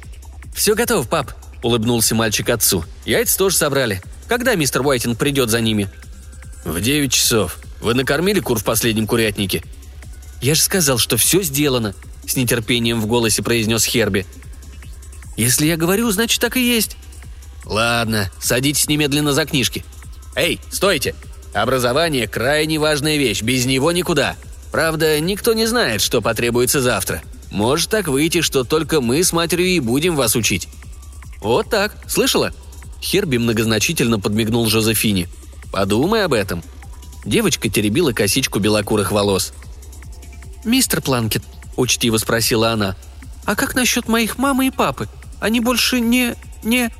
«Все 0.53 0.75
готово, 0.75 1.03
пап»,— 1.07 1.33
улыбнулся 1.63 2.13
мальчик 2.13 2.49
отцу. 2.49 2.85
«Яйца 3.03 3.35
тоже 3.35 3.57
собрали. 3.57 3.99
Когда 4.27 4.53
мистер 4.53 4.85
Уайтинг 4.85 5.17
придет 5.17 5.49
за 5.49 5.59
ними?» 5.59 5.89
«В 6.63 6.79
девять 6.81 7.13
часов. 7.13 7.57
Вы 7.81 7.95
накормили 7.95 8.39
кур 8.39 8.59
в 8.59 8.63
последнем 8.63 9.07
курятнике?» 9.07 9.63
«Я 10.39 10.53
же 10.53 10.61
сказал, 10.61 10.99
что 10.99 11.17
все 11.17 11.41
сделано»,— 11.41 11.95
с 12.27 12.35
нетерпением 12.35 13.01
в 13.01 13.07
голосе 13.07 13.41
произнес 13.41 13.85
Херби. 13.85 14.27
«Если 15.35 15.65
я 15.65 15.77
говорю, 15.77 16.11
значит 16.11 16.39
так 16.39 16.57
и 16.57 16.75
есть». 16.75 16.95
«Ладно, 17.65 18.29
садитесь 18.39 18.87
немедленно 18.87 19.33
за 19.33 19.45
книжки. 19.45 19.83
Эй, 20.35 20.59
стойте! 20.69 21.15
Образование– 21.55 22.27
крайне 22.27 22.77
важная 22.77 23.17
вещь, 23.17 23.41
без 23.41 23.65
него 23.65 23.91
никуда. 23.91 24.35
Правда, 24.71 25.19
никто 25.19 25.53
не 25.53 25.65
знает, 25.65 26.01
что 26.01 26.21
потребуется 26.21 26.81
завтра. 26.81 27.21
Может 27.51 27.89
так 27.89 28.07
выйти, 28.07 28.41
что 28.41 28.63
только 28.63 29.01
мы 29.01 29.23
с 29.23 29.33
матерью 29.33 29.67
и 29.67 29.79
будем 29.79 30.15
вас 30.15 30.35
учить». 30.35 30.67
«Вот 31.41 31.69
так, 31.69 31.95
слышала?» 32.07 32.51
Херби 33.01 33.37
многозначительно 33.37 34.19
подмигнул 34.19 34.69
Жозефине. 34.69 35.29
«Подумай 35.71 36.25
об 36.25 36.33
этом». 36.33 36.63
Девочка 37.25 37.69
теребила 37.69 38.11
косичку 38.11 38.59
белокурых 38.59 39.11
волос– 39.11 39.53
«Мистер 40.65 41.01
Планкет»,– 41.01 41.43
учтиво 41.77 42.17
спросила 42.17 42.71
она,– 42.71 42.95
«а 43.45 43.55
как 43.55 43.75
насчет 43.75 44.07
моих 44.07 44.37
мамы 44.37 44.67
и 44.67 44.71
папы? 44.71 45.07
Они 45.39 45.59
больше 45.59 45.99
не... 45.99 46.35
не...» 46.63 46.91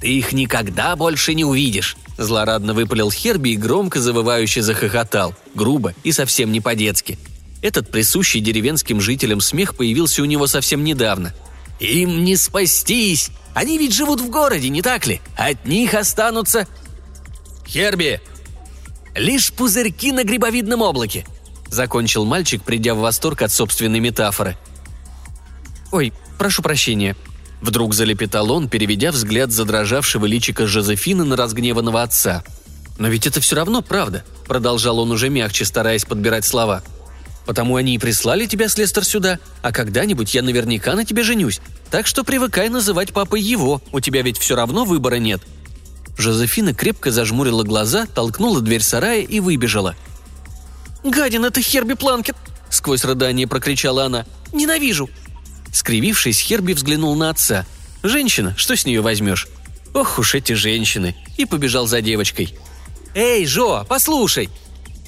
«Ты 0.00 0.08
их 0.08 0.32
никогда 0.32 0.94
больше 0.96 1.34
не 1.34 1.44
увидишь»,– 1.44 1.96
злорадно 2.24 2.74
выпалил 2.74 3.10
Херби 3.10 3.50
и 3.50 3.56
громко 3.56 4.00
завывающе 4.00 4.62
захохотал, 4.62 5.34
грубо 5.54 5.94
и 6.04 6.12
совсем 6.12 6.52
не 6.52 6.60
по-детски. 6.60 7.18
Этот 7.62 7.90
присущий 7.90 8.40
деревенским 8.40 9.00
жителям 9.00 9.40
смех 9.40 9.76
появился 9.76 10.22
у 10.22 10.24
него 10.24 10.46
совсем 10.46 10.84
недавно. 10.84 11.34
«Им 11.80 12.24
не 12.24 12.36
спастись! 12.36 13.30
Они 13.54 13.78
ведь 13.78 13.94
живут 13.94 14.20
в 14.20 14.30
городе, 14.30 14.68
не 14.68 14.82
так 14.82 15.06
ли? 15.06 15.20
От 15.36 15.64
них 15.66 15.94
останутся...» 15.94 16.66
«Херби!» 17.66 18.20
«Лишь 19.14 19.52
пузырьки 19.52 20.10
на 20.12 20.24
грибовидном 20.24 20.82
облаке 20.82 21.26
закончил 21.72 22.24
мальчик, 22.24 22.62
придя 22.62 22.94
в 22.94 22.98
восторг 22.98 23.42
от 23.42 23.50
собственной 23.50 24.00
метафоры. 24.00 24.56
«Ой, 25.90 26.12
прошу 26.38 26.62
прощения»,— 26.62 27.16
вдруг 27.62 27.94
залепетал 27.94 28.50
он, 28.50 28.68
переведя 28.68 29.10
взгляд 29.10 29.50
задрожавшего 29.50 30.26
личика 30.26 30.66
Жозефины 30.66 31.24
на 31.24 31.36
разгневанного 31.36 32.02
отца. 32.02 32.44
«Но 32.98 33.08
ведь 33.08 33.26
это 33.26 33.40
все 33.40 33.56
равно 33.56 33.80
правда»,— 33.80 34.24
продолжал 34.46 34.98
он 34.98 35.10
уже 35.10 35.30
мягче, 35.30 35.64
стараясь 35.64 36.04
подбирать 36.04 36.44
слова. 36.44 36.82
«Потому 37.46 37.76
они 37.76 37.94
и 37.94 37.98
прислали 37.98 38.46
тебя 38.46 38.68
с 38.68 38.76
Лестер 38.76 39.04
сюда, 39.04 39.38
а 39.62 39.72
когда-нибудь 39.72 40.34
я 40.34 40.42
наверняка 40.42 40.94
на 40.94 41.04
тебе 41.04 41.22
женюсь. 41.22 41.60
Так 41.90 42.06
что 42.06 42.22
привыкай 42.22 42.68
называть 42.68 43.12
папой 43.12 43.40
его, 43.40 43.80
у 43.92 44.00
тебя 44.00 44.22
ведь 44.22 44.38
все 44.38 44.54
равно 44.54 44.84
выбора 44.84 45.16
нет». 45.16 45.40
Жозефина 46.18 46.74
крепко 46.74 47.10
зажмурила 47.10 47.62
глаза, 47.62 48.06
толкнула 48.06 48.60
дверь 48.60 48.82
сарая 48.82 49.22
и 49.22 49.40
выбежала— 49.40 49.96
«Гадин, 51.04 51.44
это 51.44 51.60
Херби 51.60 51.94
Планкет!»– 51.94 52.36
сквозь 52.70 53.04
рыдание 53.04 53.46
прокричала 53.46 54.04
она. 54.04 54.24
«Ненавижу!» 54.52 55.08
Скривившись, 55.72 56.38
Херби 56.38 56.74
взглянул 56.74 57.16
на 57.16 57.30
отца. 57.30 57.66
«Женщина, 58.02 58.54
что 58.56 58.76
с 58.76 58.84
нее 58.84 59.00
возьмешь?» 59.00 59.48
«Ох 59.94 60.18
уж 60.18 60.34
эти 60.34 60.52
женщины!» 60.52 61.16
И 61.38 61.46
побежал 61.46 61.86
за 61.86 62.02
девочкой. 62.02 62.54
«Эй, 63.14 63.46
Жо, 63.46 63.84
послушай!» 63.88 64.50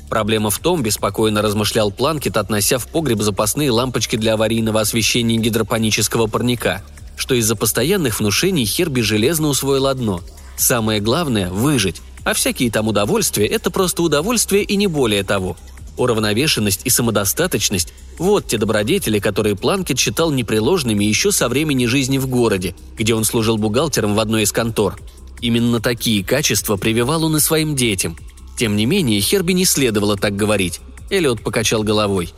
Проблема 0.09 0.51
в 0.51 0.59
том, 0.59 0.83
беспокойно 0.83 1.43
размышлял 1.43 1.91
Планкет, 1.91 2.37
относя 2.37 2.79
в 2.79 2.87
погреб 2.87 3.21
запасные 3.23 3.71
лампочки 3.71 4.17
для 4.17 4.35
аварийного 4.35 4.81
освещения 4.81 5.37
гидропонического 5.37 6.27
парника, 6.27 6.83
что 7.17 7.35
из-за 7.35 7.57
постоянных 7.57 8.21
внушений 8.21 8.65
Херби 8.65 9.01
железно 9.01 9.49
усвоил 9.49 9.87
одно. 9.87 10.23
Самое 10.57 11.01
главное– 11.01 11.51
выжить, 11.51 12.01
а 12.25 12.33
всякие 12.33 12.71
там 12.71 12.89
удовольствия– 12.89 13.47
это 13.49 13.71
просто 13.71 14.03
удовольствие 14.03 14.63
и 14.63 14.77
не 14.77 14.87
более 14.87 15.25
того– 15.25 15.57
Уравновешенность 15.97 16.81
и 16.85 16.91
самодостаточность– 16.91 17.93
вот 18.19 18.47
те 18.47 18.59
добродетели, 18.59 19.19
которые 19.19 19.57
Планкет 19.57 19.99
считал 19.99 20.31
непреложными 20.31 21.05
еще 21.05 21.33
со 21.33 21.49
времени 21.49 21.87
жизни 21.87 22.19
в 22.19 22.27
городе, 22.27 22.75
где 22.97 23.15
он 23.15 23.25
служил 23.25 23.59
бухгалтером 23.59 24.15
в 24.15 24.21
одной 24.21 24.43
из 24.43 24.53
контор. 24.53 24.99
Именно 25.41 25.81
такие 25.81 26.25
качества 26.25 26.77
прививал 26.77 27.25
он 27.25 27.37
и 27.37 27.41
своим 27.41 27.75
детям. 27.75 28.17
Тем 28.57 28.77
не 28.77 28.87
менее, 28.87 29.21
Херби 29.21 29.53
не 29.53 29.65
следовало 29.65 30.17
так 30.17 30.37
говорить. 30.37 30.81
Эллиот 31.11 31.43
покачал 31.43 31.83
головой. 31.83 32.33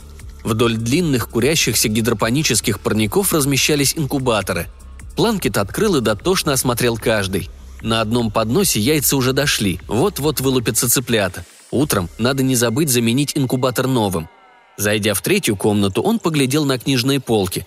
Вдоль 0.45 0.77
длинных 0.77 1.29
курящихся 1.29 1.89
гидропонических 1.89 2.81
парников 2.81 3.33
размещались 3.33 3.95
инкубаторы. 3.97 4.69
Планкет 5.15 5.59
открыл 5.59 5.97
и 5.97 6.01
дотошно 6.01 6.53
осмотрел 6.53 6.97
каждый. 6.97 7.49
На 7.83 8.01
одном 8.01 8.31
подносе 8.31 8.81
яйца 8.81 9.17
уже 9.17 9.33
дошли, 9.33 9.81
вот-вот 9.89 10.41
вылупятся 10.41 10.89
цыплята– 10.89 11.45
Утром 11.71 12.09
надо 12.19 12.43
не 12.43 12.55
забыть 12.55 12.91
заменить 12.91 13.33
инкубатор 13.35 13.87
новым. 13.87 14.29
Зайдя 14.77 15.15
в 15.15 15.21
третью 15.23 15.57
комнату, 15.57 16.03
он 16.03 16.19
поглядел 16.19 16.65
на 16.65 16.79
книжные 16.79 17.21
полки. 17.21 17.67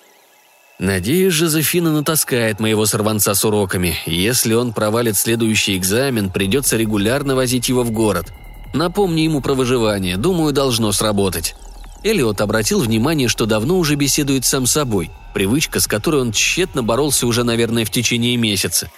«Надеюсь, 0.79 1.33
Жозефина 1.33 1.91
натаскает 1.91 2.61
моего 2.61 2.85
сорванца 2.85 3.33
с 3.33 3.43
уроками. 3.43 3.97
Если 4.05 4.53
он 4.53 4.71
провалит 4.71 5.17
следующий 5.17 5.75
экзамен, 5.75 6.31
придется 6.31 6.77
регулярно 6.77 7.35
возить 7.35 7.67
его 7.67 7.83
в 7.83 7.91
город. 7.91 8.31
Напомни 8.73 9.21
ему 9.21 9.41
про 9.41 9.55
выживание, 9.55 10.15
думаю, 10.15 10.53
должно 10.53 10.91
сработать». 10.93 11.55
Элиот 12.01 12.39
обратил 12.39 12.79
внимание, 12.79 13.27
что 13.27 13.45
давно 13.45 13.77
уже 13.77 13.95
беседует 13.95 14.45
сам 14.45 14.65
с 14.65 14.71
собой, 14.71 15.11
привычка, 15.33 15.81
с 15.81 15.87
которой 15.87 16.21
он 16.21 16.31
тщетно 16.31 16.81
боролся 16.81 17.27
уже, 17.27 17.43
наверное, 17.43 17.83
в 17.83 17.91
течение 17.91 18.37
месяца. 18.37 18.89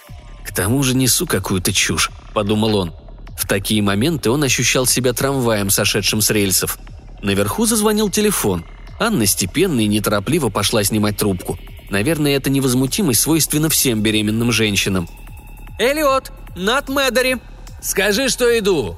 «К 0.44 0.54
тому 0.54 0.84
же 0.84 0.94
несу 0.94 1.26
какую-то 1.26 1.72
чушь»,— 1.72 2.10
подумал 2.32 2.76
он. 2.76 2.92
В 3.36 3.46
такие 3.46 3.82
моменты 3.82 4.30
он 4.30 4.42
ощущал 4.42 4.86
себя 4.86 5.12
трамваем, 5.12 5.70
сошедшим 5.70 6.20
с 6.20 6.30
рельсов. 6.30 6.78
Наверху 7.22 7.66
зазвонил 7.66 8.10
телефон. 8.10 8.64
Анна 8.98 9.26
степенно 9.26 9.80
и 9.80 9.86
неторопливо 9.86 10.48
пошла 10.48 10.84
снимать 10.84 11.16
трубку. 11.16 11.58
Наверное, 11.90 12.36
это 12.36 12.50
невозмутимость 12.50 13.20
свойственна 13.20 13.68
всем 13.68 14.00
беременным 14.00 14.52
женщинам. 14.52 15.08
«Эллиот, 15.78 16.32
Нат 16.56 16.88
Мэддери!» 16.88 17.38
«Скажи, 17.82 18.28
что 18.28 18.56
иду!» 18.58 18.96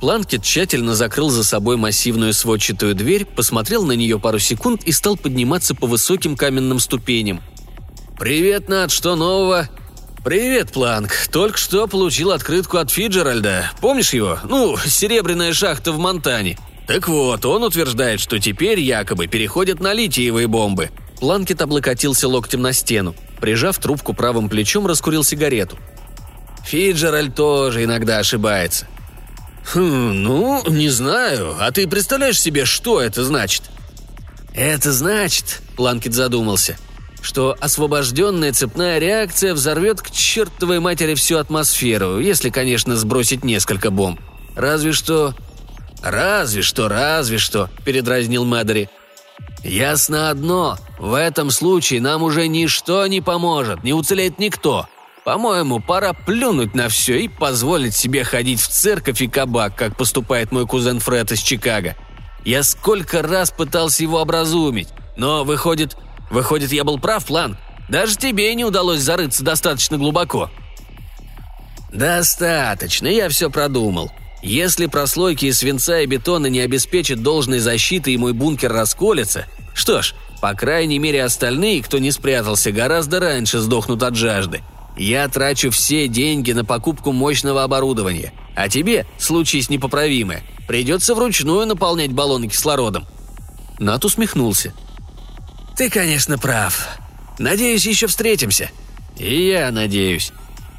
Планкет 0.00 0.42
тщательно 0.42 0.96
закрыл 0.96 1.30
за 1.30 1.44
собой 1.44 1.76
массивную 1.76 2.32
сводчатую 2.32 2.94
дверь, 2.94 3.24
посмотрел 3.24 3.84
на 3.84 3.92
нее 3.92 4.18
пару 4.18 4.40
секунд 4.40 4.82
и 4.84 4.90
стал 4.90 5.16
подниматься 5.16 5.74
по 5.76 5.86
высоким 5.86 6.36
каменным 6.36 6.80
ступеням. 6.80 7.40
«Привет, 8.18 8.68
Над, 8.68 8.90
что 8.90 9.14
нового?» 9.14 9.68
«Привет, 10.24 10.72
Планк. 10.72 11.12
Только 11.32 11.58
что 11.58 11.88
получил 11.88 12.30
открытку 12.30 12.78
от 12.78 12.90
Фитцджеральда. 12.90 13.70
Помнишь 13.80 14.12
его? 14.12 14.38
Ну, 14.44 14.76
серебряная 14.76 15.52
шахта 15.52 15.90
в 15.92 15.98
Монтане. 15.98 16.58
Так 16.86 17.08
вот, 17.08 17.44
он 17.44 17.64
утверждает, 17.64 18.20
что 18.20 18.38
теперь 18.38 18.78
якобы 18.78 19.26
переходят 19.26 19.80
на 19.80 19.92
литиевые 19.92 20.46
бомбы». 20.46 20.90
Планкет 21.18 21.60
облокотился 21.62 22.28
локтем 22.28 22.62
на 22.62 22.72
стену. 22.72 23.14
Прижав 23.40 23.78
трубку 23.78 24.12
правым 24.12 24.48
плечом, 24.48 24.86
раскурил 24.86 25.24
сигарету. 25.24 25.76
«Фитцджеральд 26.64 27.34
тоже 27.34 27.84
иногда 27.84 28.18
ошибается. 28.18 28.86
«Хм, 29.64 30.22
ну, 30.22 30.62
не 30.68 30.88
знаю. 30.88 31.56
А 31.60 31.70
ты 31.70 31.86
представляешь 31.86 32.40
себе, 32.40 32.64
что 32.64 33.00
это 33.00 33.24
значит?» 33.24 33.62
«Это 34.54 34.92
значит»,— 34.92 35.62
Планкет 35.76 36.12
задумался, 36.14 36.76
что 37.22 37.56
освобожденная 37.60 38.52
цепная 38.52 38.98
реакция 38.98 39.54
взорвет 39.54 40.02
к 40.02 40.10
чертовой 40.10 40.80
матери 40.80 41.14
всю 41.14 41.38
атмосферу, 41.38 42.18
если, 42.18 42.50
конечно, 42.50 42.96
сбросить 42.96 43.44
несколько 43.44 43.90
бомб. 43.90 44.20
Разве 44.54 44.92
что... 44.92 45.34
«Разве 46.02 46.62
что, 46.62 46.88
разве 46.88 47.38
что»,— 47.38 47.70
передразнил 47.84 48.44
Мэдери. 48.44 48.90
«Ясно 49.62 50.30
одно. 50.30 50.76
В 50.98 51.14
этом 51.14 51.52
случае 51.52 52.00
нам 52.00 52.24
уже 52.24 52.48
ничто 52.48 53.06
не 53.06 53.20
поможет, 53.20 53.84
не 53.84 53.92
уцелеет 53.92 54.40
никто. 54.40 54.88
По-моему, 55.24 55.78
пора 55.78 56.12
плюнуть 56.12 56.74
на 56.74 56.88
все 56.88 57.20
и 57.20 57.28
позволить 57.28 57.94
себе 57.94 58.24
ходить 58.24 58.60
в 58.60 58.66
церковь 58.66 59.22
и 59.22 59.28
кабак, 59.28 59.76
как 59.76 59.96
поступает 59.96 60.50
мой 60.50 60.66
кузен 60.66 60.98
Фред 60.98 61.30
из 61.30 61.40
Чикаго. 61.40 61.94
Я 62.44 62.64
сколько 62.64 63.22
раз 63.22 63.52
пытался 63.52 64.02
его 64.02 64.20
образумить, 64.20 64.88
но 65.16 65.44
выходит... 65.44 65.96
Выходит, 66.32 66.72
я 66.72 66.82
был 66.82 66.98
прав, 66.98 67.26
План. 67.26 67.58
Даже 67.90 68.16
тебе 68.16 68.54
не 68.54 68.64
удалось 68.64 69.00
зарыться 69.00 69.44
достаточно 69.44 69.98
глубоко. 69.98 70.50
Достаточно, 71.92 73.06
я 73.06 73.28
все 73.28 73.50
продумал. 73.50 74.10
Если 74.42 74.86
прослойки 74.86 75.44
из 75.44 75.58
свинца 75.58 76.00
и 76.00 76.06
бетона 76.06 76.46
не 76.46 76.60
обеспечат 76.60 77.22
должной 77.22 77.58
защиты 77.58 78.14
и 78.14 78.16
мой 78.16 78.32
бункер 78.32 78.72
расколется, 78.72 79.46
что 79.74 80.00
ж, 80.00 80.14
по 80.40 80.54
крайней 80.54 80.98
мере 80.98 81.22
остальные, 81.22 81.82
кто 81.82 81.98
не 81.98 82.10
спрятался, 82.10 82.72
гораздо 82.72 83.20
раньше 83.20 83.58
сдохнут 83.58 84.02
от 84.02 84.16
жажды. 84.16 84.62
Я 84.96 85.28
трачу 85.28 85.70
все 85.70 86.08
деньги 86.08 86.52
на 86.52 86.64
покупку 86.64 87.12
мощного 87.12 87.62
оборудования, 87.62 88.32
а 88.56 88.70
тебе, 88.70 89.06
случись 89.18 89.68
непоправимое, 89.68 90.42
придется 90.66 91.14
вручную 91.14 91.66
наполнять 91.66 92.12
баллоны 92.12 92.48
кислородом». 92.48 93.06
Нат 93.78 94.04
усмехнулся. 94.04 94.72
«Ты, 95.82 95.90
конечно, 95.90 96.38
прав. 96.38 96.86
Надеюсь, 97.40 97.84
еще 97.86 98.06
встретимся». 98.06 98.70
«И 99.18 99.48
я 99.48 99.72
надеюсь». 99.72 100.30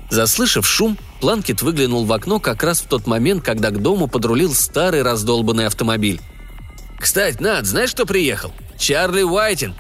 Заслышав 0.10 0.66
шум, 0.66 0.98
Планкет 1.20 1.62
выглянул 1.62 2.06
в 2.06 2.14
окно 2.14 2.40
как 2.40 2.64
раз 2.64 2.80
в 2.80 2.88
тот 2.88 3.06
момент, 3.06 3.44
когда 3.44 3.72
к 3.72 3.82
дому 3.82 4.08
подрулил 4.08 4.54
старый 4.54 5.02
раздолбанный 5.02 5.68
автомобиль. 5.68 6.22
«Кстати, 6.98 7.42
Над, 7.42 7.66
знаешь, 7.66 7.92
кто 7.92 8.06
приехал? 8.06 8.54
Чарли 8.78 9.24
Уайтин. 9.24 9.76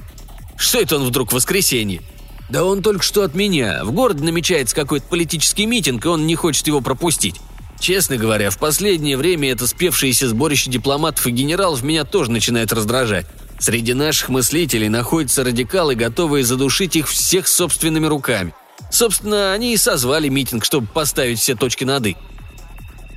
Что 0.58 0.82
это 0.82 0.98
он 0.98 1.06
вдруг 1.06 1.30
в 1.32 1.36
воскресенье?» 1.36 2.02
«Да 2.50 2.66
он 2.66 2.82
только 2.82 3.02
что 3.02 3.24
от 3.24 3.34
меня. 3.34 3.86
В 3.86 3.94
городе 3.94 4.26
намечается 4.26 4.76
какой-то 4.76 5.08
политический 5.08 5.66
митинг, 5.66 6.04
и 6.04 6.10
он 6.10 6.28
не 6.28 6.36
хочет 6.36 6.68
его 6.68 6.82
пропустить. 6.82 7.40
Честно 7.80 8.18
говоря, 8.18 8.50
в 8.50 8.58
последнее 8.58 9.16
время 9.16 9.54
это 9.54 9.68
спевшееся 9.68 10.28
сборище 10.28 10.70
дипломатов 10.70 11.26
и 11.28 11.32
генералов 11.32 11.82
меня 11.82 12.04
тоже 12.04 12.30
начинает 12.30 12.74
раздражать. 12.74 13.26
Среди 13.64 13.94
наших 13.94 14.28
мыслителей 14.28 14.90
находятся 14.90 15.42
радикалы, 15.42 15.96
готовые 15.96 16.44
задушить 16.44 16.98
их 16.98 17.08
всех 17.08 17.48
собственными 17.48 18.08
руками. 18.08 18.54
Собственно, 18.92 19.54
они 19.54 19.74
и 19.74 19.78
созвали 19.78 20.28
митинг, 20.28 20.66
чтобы 20.66 20.86
поставить 20.86 21.40
все 21.40 21.56
точки 21.56 21.86
над 21.86 22.08
«и». 22.08 22.18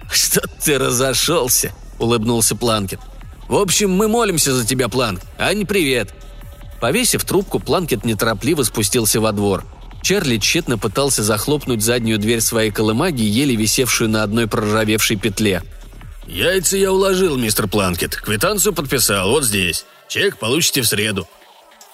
«Что 0.09 0.42
ты 0.64 0.78
разошелся?»– 0.78 1.74
улыбнулся 1.98 2.54
Планкет. 2.54 3.00
«В 3.48 3.56
общем, 3.56 3.90
мы 3.90 4.06
молимся 4.06 4.54
за 4.54 4.64
тебя, 4.64 4.88
Планк. 4.88 5.20
Ань, 5.37 5.66
привет!» 5.66 6.14
Повесив 6.80 7.24
трубку, 7.24 7.59
Планкет 7.59 8.04
неторопливо 8.04 8.62
спустился 8.62 9.20
во 9.20 9.32
двор. 9.32 9.64
Чарли 10.00 10.38
тщетно 10.38 10.78
пытался 10.78 11.24
захлопнуть 11.24 11.82
заднюю 11.82 12.20
дверь 12.20 12.40
своей 12.40 12.70
колымаги, 12.70 13.22
еле 13.22 13.56
висевшую 13.56 14.11
на 14.11 14.22
одной 14.22 14.46
проржавевшей 14.46 15.16
петле. 15.16 15.64
«Яйца 16.27 16.77
я 16.77 16.93
уложил, 16.93 17.37
мистер 17.37 17.69
Планкет. 17.69 18.17
Квитанцию 18.17 18.73
подписал, 18.73 19.31
вот 19.31 19.45
здесь. 19.45 19.85
Чек 20.09 20.39
получите 20.39 20.83
в 20.83 20.87
среду». 20.87 21.29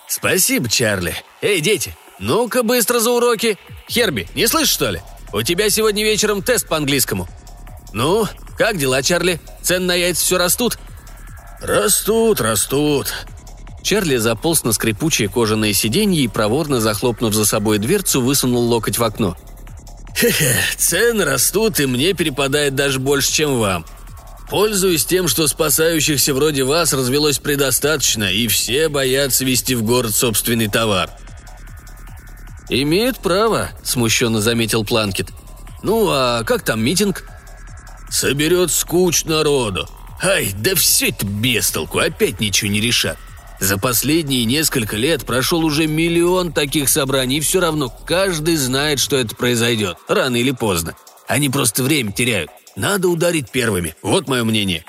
«Спасибо, 0.09 0.69
Чарли. 0.69 1.15
Эй, 1.41 1.61
дети, 1.61 1.97
ну-ка 2.19 2.63
быстро 2.63 3.01
за 3.01 3.11
уроки. 3.11 3.59
Херби, 3.89 4.29
не 4.35 4.47
слышишь, 4.47 4.75
что 4.75 4.91
ли? 4.91 5.01
У 5.33 5.43
тебя 5.43 5.71
сегодня 5.71 6.05
вечером 6.05 6.43
тест 6.43 6.67
по 6.67 6.77
английскому». 6.77 7.29
«Ну, 7.93 8.27
как 8.57 8.79
дела, 8.79 9.03
Чарли? 9.03 9.41
Цены 9.63 9.87
на 9.87 9.95
яйца 9.95 10.23
все 10.23 10.39
растут?» 10.39 10.79
«Растут, 11.61 12.41
растут», 12.41 13.13
Чарли 13.83 14.17
заполз 14.17 14.63
на 14.65 14.73
скрипучее 14.73 15.29
кожаное 15.29 15.73
сиденье 15.73 16.23
и, 16.23 16.29
проворно 16.29 16.81
захлопнув 16.81 17.35
за 17.35 17.45
собой 17.45 17.79
дверцу, 17.79 18.23
высунул 18.23 18.63
локоть 18.63 18.99
в 18.99 19.05
окно. 19.05 19.37
«Хе-хе, 20.17 20.57
цены 20.77 21.25
растут, 21.25 21.81
и 21.81 21.87
мне 21.87 22.13
перепадает 22.13 22.75
даже 22.75 23.01
больше, 23.01 23.33
чем 23.33 23.59
вам. 23.59 23.85
Пользуюсь 24.53 25.07
тем, 25.07 25.29
что 25.29 25.49
спасающихся 25.49 26.35
вроде 26.35 26.63
вас 26.63 26.93
развелось 26.93 27.39
предостаточно, 27.39 28.25
и 28.25 28.49
все 28.49 28.91
боятся 28.91 29.47
вести 29.47 29.75
в 29.75 29.83
город 29.83 30.15
собственный 30.15 30.69
товар». 30.69 31.09
«Имеют 32.69 33.19
право»,— 33.21 33.71
смущенно 33.83 34.43
заметил 34.43 34.85
Планкет. 34.85 35.29
«Ну, 35.83 36.07
а 36.11 36.45
как 36.45 36.67
там 36.67 36.85
митинг?» 36.85 37.25
«Соберет 38.11 38.71
скуч 38.71 39.25
народу. 39.25 39.89
Ай, 40.23 40.53
да 40.59 40.75
все 40.75 41.09
это 41.09 41.25
без 41.25 41.71
толку, 41.71 42.01
опять 42.01 42.39
ничего 42.39 42.71
не 42.71 42.83
решат. 42.83 43.17
За 43.59 43.79
последние 43.79 44.45
несколько 44.45 44.99
лет 44.99 45.25
прошел 45.25 45.65
уже 45.65 45.87
миллион 45.87 46.53
таких 46.53 46.91
собраний, 46.91 47.39
и 47.39 47.41
все 47.41 47.61
равно 47.61 47.89
каждый 47.89 48.57
знает, 48.57 49.01
что 49.01 49.17
это 49.17 49.35
произойдет, 49.35 49.97
рано 50.09 50.37
или 50.37 50.51
поздно. 50.51 50.95
Они 51.27 51.49
просто 51.49 51.83
время 51.83 52.13
теряют. 52.13 52.51
Надо 52.77 53.09
ударить 53.09 53.51
первыми, 53.51 53.95
вот 54.03 54.29
мое 54.29 54.45
мнение. 54.45 54.85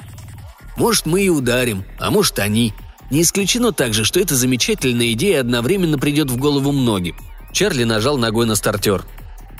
Может, 0.77 1.05
мы 1.05 1.23
и 1.23 1.29
ударим, 1.29 1.85
а 1.99 2.11
может, 2.11 2.39
они. 2.39 2.73
Не 3.11 3.21
исключено 3.21 3.71
также, 3.71 4.05
что 4.05 4.19
эта 4.19 4.35
замечательная 4.35 5.11
идея 5.11 5.41
одновременно 5.41 5.99
придет 5.99 6.31
в 6.31 6.37
голову 6.37 6.71
многим. 6.71 7.15
Чарли 7.51 7.83
нажал 7.83 8.17
ногой 8.17 8.45
на 8.45 8.55
стартер. 8.55 9.05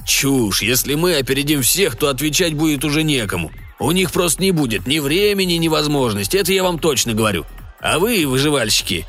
«Чушь, 0.06 0.62
если 0.62 0.96
мы 0.96 1.16
опередим 1.16 1.62
всех, 1.62 1.96
то 1.96 2.10
отвечать 2.10 2.56
будет 2.56 2.84
уже 2.84 3.04
некому. 3.04 3.52
У 3.80 3.92
них 3.92 4.12
просто 4.12 4.42
не 4.42 4.52
будет 4.52 4.88
ни 4.88 5.00
времени, 5.00 5.54
ни 5.54 5.68
возможности, 5.68 6.38
это 6.38 6.52
я 6.52 6.64
вам 6.64 6.80
точно 6.80 7.14
говорю. 7.14 7.46
А 7.80 8.00
вы, 8.00 8.26
выживальщики!» 8.26 9.06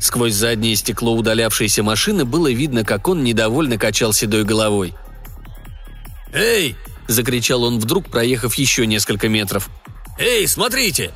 Сквозь 0.00 0.32
заднее 0.32 0.74
стекло 0.76 1.14
удалявшейся 1.14 1.82
машины 1.82 2.24
было 2.24 2.50
видно, 2.50 2.84
как 2.84 3.06
он 3.06 3.22
недовольно 3.22 3.76
качал 3.76 4.12
седой 4.12 4.44
головой. 4.44 4.94
«Эй!»– 6.32 6.74
закричал 7.10 7.64
он 7.64 7.78
вдруг, 7.78 8.10
проехав 8.10 8.54
еще 8.54 8.86
несколько 8.86 9.28
метров. 9.28 9.68
«Эй, 10.18 10.46
смотрите!» 10.46 11.12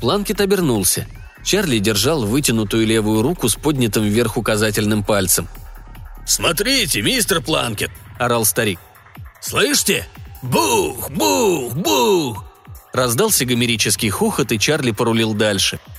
Планкет 0.00 0.40
обернулся. 0.40 1.06
Чарли 1.44 1.78
держал 1.78 2.24
вытянутую 2.24 2.86
левую 2.86 3.22
руку 3.22 3.48
с 3.48 3.54
поднятым 3.54 4.04
вверх 4.04 4.36
указательным 4.36 5.04
пальцем. 5.04 5.48
«Смотрите, 6.26 7.02
мистер 7.02 7.40
Планкет!»– 7.40 7.90
орал 8.18 8.44
старик. 8.44 8.78
«Слышите? 9.40 10.06
Бух, 10.42 11.10
бух, 11.10 11.74
бух!» 11.74 12.44
Раздался 12.92 13.44
гомерический 13.44 14.10
хохот, 14.10 14.52
и 14.52 14.58
Чарли 14.58 14.90
порулил 14.90 15.34
дальше– 15.34 15.78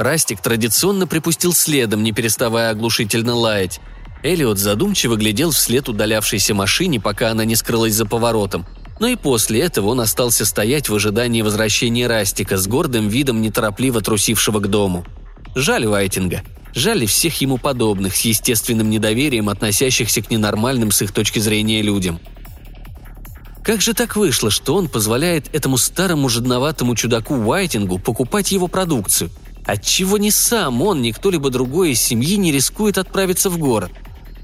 Растик 0.00 0.40
традиционно 0.40 1.06
припустил 1.06 1.52
следом, 1.52 2.02
не 2.02 2.12
переставая 2.12 2.70
оглушительно 2.70 3.34
лаять. 3.34 3.80
Элиот 4.22 4.58
задумчиво 4.58 5.16
глядел 5.16 5.50
вслед 5.50 5.88
удалявшейся 5.88 6.54
машине, 6.54 7.00
пока 7.00 7.30
она 7.30 7.44
не 7.44 7.56
скрылась 7.56 7.94
за 7.94 8.04
поворотом. 8.04 8.66
Но 8.98 9.06
и 9.06 9.16
после 9.16 9.60
этого 9.60 9.88
он 9.88 10.00
остался 10.00 10.44
стоять 10.44 10.90
в 10.90 10.94
ожидании 10.94 11.40
возвращения 11.40 12.06
Растика 12.06 12.58
с 12.58 12.66
гордым 12.66 13.08
видом 13.08 13.40
неторопливо 13.40 14.02
трусившего 14.02 14.60
к 14.60 14.68
дому. 14.68 15.06
Жаль 15.54 15.86
Вайтинга. 15.86 16.42
Жаль 16.74 17.06
всех 17.06 17.40
ему 17.40 17.56
подобных, 17.56 18.14
с 18.14 18.20
естественным 18.20 18.90
недоверием 18.90 19.48
относящихся 19.48 20.22
к 20.22 20.30
ненормальным 20.30 20.92
с 20.92 21.02
их 21.02 21.12
точки 21.12 21.38
зрения 21.38 21.80
людям. 21.82 22.20
Как 23.64 23.80
же 23.80 23.94
так 23.94 24.16
вышло, 24.16 24.50
что 24.50 24.76
он 24.76 24.88
позволяет 24.88 25.52
этому 25.54 25.78
старому 25.78 26.28
жадноватому 26.28 26.94
чудаку 26.94 27.34
Уайтингу 27.34 27.98
покупать 27.98 28.52
его 28.52 28.68
продукцию? 28.68 29.30
Отчего 29.66 30.18
ни 30.18 30.30
сам 30.30 30.82
он, 30.82 31.02
ни 31.02 31.10
кто-либо 31.10 31.50
другой 31.50 31.92
из 31.92 32.00
семьи 32.00 32.36
не 32.36 32.52
рискует 32.52 32.98
отправиться 32.98 33.50
в 33.50 33.58
город? 33.58 33.90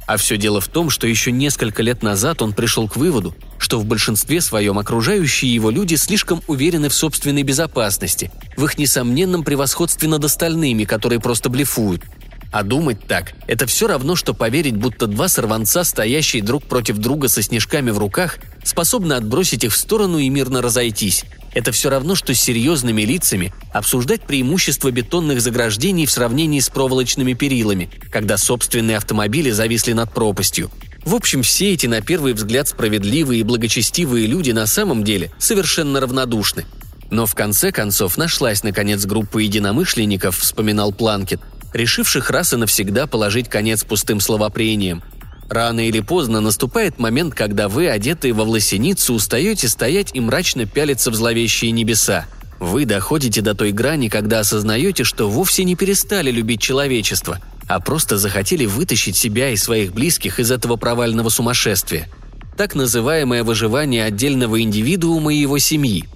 А 0.07 0.17
все 0.17 0.37
дело 0.37 0.61
в 0.61 0.69
том, 0.69 0.89
что 0.89 1.07
еще 1.07 1.33
несколько 1.33 1.83
лет 1.83 2.03
назад 2.03 2.41
он 2.41 2.53
пришел 2.53 2.89
к 2.89 2.97
выводу, 2.97 3.35
что 3.59 3.79
в 3.79 3.85
большинстве 3.85 4.41
своем 4.41 4.79
окружающие 4.79 5.53
его 5.53 5.71
люди 5.71 5.97
слишком 5.97 6.43
уверены 6.47 6.89
в 6.89 6.95
собственной 6.95 7.43
безопасности, 7.43 8.31
в 8.57 8.65
их 8.65 8.79
несомненном 8.79 9.43
превосходстве 9.43 10.09
над 10.09 10.25
остальными, 10.25 10.85
которые 10.85 11.21
просто 11.21 11.49
блефуют– 11.49 12.03
а 12.53 12.63
думать 12.63 13.07
так– 13.07 13.35
это 13.47 13.67
все 13.67 13.87
равно, 13.87 14.17
что 14.17 14.33
поверить, 14.33 14.77
будто 14.77 15.07
два 15.07 15.29
сорванца, 15.29 15.85
стоящие 15.85 16.43
друг 16.43 16.65
против 16.65 16.97
друга 16.97 17.29
со 17.29 17.43
снежками 17.43 17.91
в 17.91 17.99
руках, 17.99 18.39
способны 18.65 19.15
отбросить 19.15 19.65
их 19.65 19.73
в 19.73 19.77
сторону 19.77 20.19
и 20.19 20.29
мирно 20.29 20.63
разойтись. 20.63 21.25
Это 21.57 21.73
все 21.73 21.89
равно, 21.89 22.15
что 22.15 22.35
с 22.35 22.39
серьезными 22.39 23.01
лицами 23.01 23.51
обсуждать 23.73 24.21
преимущества 24.27 24.91
бетонных 24.91 25.41
заграждений 25.41 26.05
в 26.05 26.11
сравнении 26.11 26.61
с 26.61 26.69
проволочными 26.69 27.33
перилами, 27.33 27.89
когда 28.13 28.37
собственные 28.37 28.99
автомобили 28.99 29.49
зависли 29.49 29.95
над 29.95 30.13
пропастью. 30.13 30.71
В 31.07 31.15
общем, 31.15 31.43
все 31.43 31.73
эти, 31.73 31.87
на 31.87 32.03
первый 32.03 32.35
взгляд, 32.35 32.69
справедливые 32.69 33.41
и 33.41 33.43
благочестивые 33.43 34.27
люди 34.27 34.51
на 34.51 34.67
самом 34.67 35.03
деле 35.03 35.33
совершенно 35.39 35.99
равнодушны. 35.99 36.67
Но 37.11 37.25
в 37.25 37.35
конце 37.35 37.73
концов 37.73 38.19
нашлась, 38.19 38.63
наконец, 38.63 39.07
группа 39.07 39.39
единомышленников, 39.39 40.37
вспоминал 40.39 40.93
Планкет– 40.93 41.41
решивших 41.77 42.31
раз 42.31 42.53
и 42.53 42.57
навсегда 42.57 43.07
положить 43.07 43.49
конец 43.49 43.85
пустым 43.85 44.21
словопрениям. 44.21 45.03
Рано 45.49 45.87
или 45.87 46.01
поздно 46.01 46.41
наступает 46.41 46.99
момент, 46.99 47.35
когда 47.35 47.69
вы, 47.69 47.89
одетые 47.89 48.33
во 48.33 48.45
власеницу, 48.45 49.15
устаете 49.15 49.69
стоять 49.69 50.11
и 50.13 50.21
мрачно 50.21 50.67
пялиться 50.67 51.11
в 51.11 51.15
зловещие 51.15 51.71
небеса. 51.71 52.27
Вы 52.59 52.85
доходите 52.85 53.43
до 53.43 53.55
той 53.55 53.71
грани, 53.71 54.09
когда 54.09 54.41
осознаете, 54.41 55.05
что 55.05 55.29
вовсе 55.29 55.65
не 55.65 55.77
перестали 55.77 56.31
любить 56.31 56.61
человечество, 56.61 57.41
а 57.69 57.81
просто 57.81 58.19
захотели 58.19 58.67
вытащить 58.67 59.17
себя 59.17 59.51
и 59.51 59.57
своих 59.57 59.93
близких 59.93 60.41
из 60.41 60.51
этого 60.51 60.77
провального 60.77 61.29
сумасшествия. 61.29 62.09
Так 62.57 62.75
называемое 62.75 63.45
выживание 63.45 64.05
отдельного 64.05 64.61
индивидуума 64.63 65.33
и 65.33 65.39
его 65.39 65.59
семьи. 65.59 66.09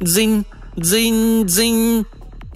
«Дзынь, 0.00 0.44
дзынь, 0.76 1.44
дзынь», 1.46 2.06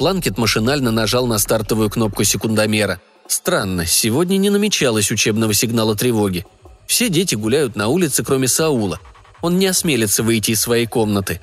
Планкет 0.01 0.39
машинально 0.39 0.91
нажал 0.91 1.27
на 1.27 1.37
стартовую 1.37 1.91
кнопку 1.91 2.25
секундомера. 2.25 3.03
Странно, 3.31 3.87
сегодня 3.87 4.39
не 4.39 4.51
намечалось 4.51 5.13
учебного 5.13 5.55
сигнала 5.55 5.95
тревоги. 5.95 6.45
Все 6.89 7.09
дети 7.09 7.37
гуляют 7.37 7.77
на 7.77 7.87
улице, 7.87 8.25
кроме 8.25 8.49
Саула. 8.49 8.99
Он 9.41 9.57
не 9.57 9.69
осмелится 9.69 10.25
выйти 10.25 10.51
из 10.51 10.61
своей 10.61 10.87
комнаты. 10.87 11.41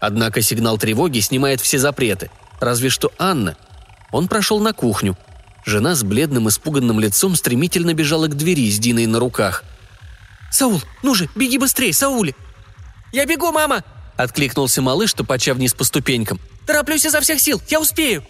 Однако 0.00 0.42
сигнал 0.42 0.76
тревоги 0.76 1.20
снимает 1.20 1.60
все 1.60 1.78
запреты. 1.78 2.32
Разве 2.58 2.90
что 2.90 3.12
Анна. 3.16 3.56
Он 4.10 4.26
прошел 4.26 4.58
на 4.58 4.72
кухню. 4.72 5.16
Жена 5.64 5.94
с 5.94 6.02
бледным 6.02 6.48
испуганным 6.48 6.98
лицом 6.98 7.36
стремительно 7.36 7.94
бежала 7.94 8.26
к 8.26 8.36
двери 8.36 8.68
с 8.68 8.80
Диной 8.80 9.06
на 9.06 9.20
руках. 9.20 9.62
«Саул, 10.50 10.82
ну 11.04 11.14
же, 11.14 11.28
беги 11.36 11.58
быстрее, 11.58 11.92
Сауле!» 11.92 12.34
«Я 13.12 13.24
бегу, 13.24 13.52
мама!»– 13.52 13.84
откликнулся 14.16 14.82
малыш, 14.82 15.12
топача 15.12 15.54
вниз 15.54 15.74
по 15.74 15.84
ступенькам. 15.84 16.40
Тороплюсь 16.66 17.06
изо 17.06 17.20
всех 17.20 17.40
сил, 17.40 17.62
я 17.68 17.80
успею!» 17.80 18.24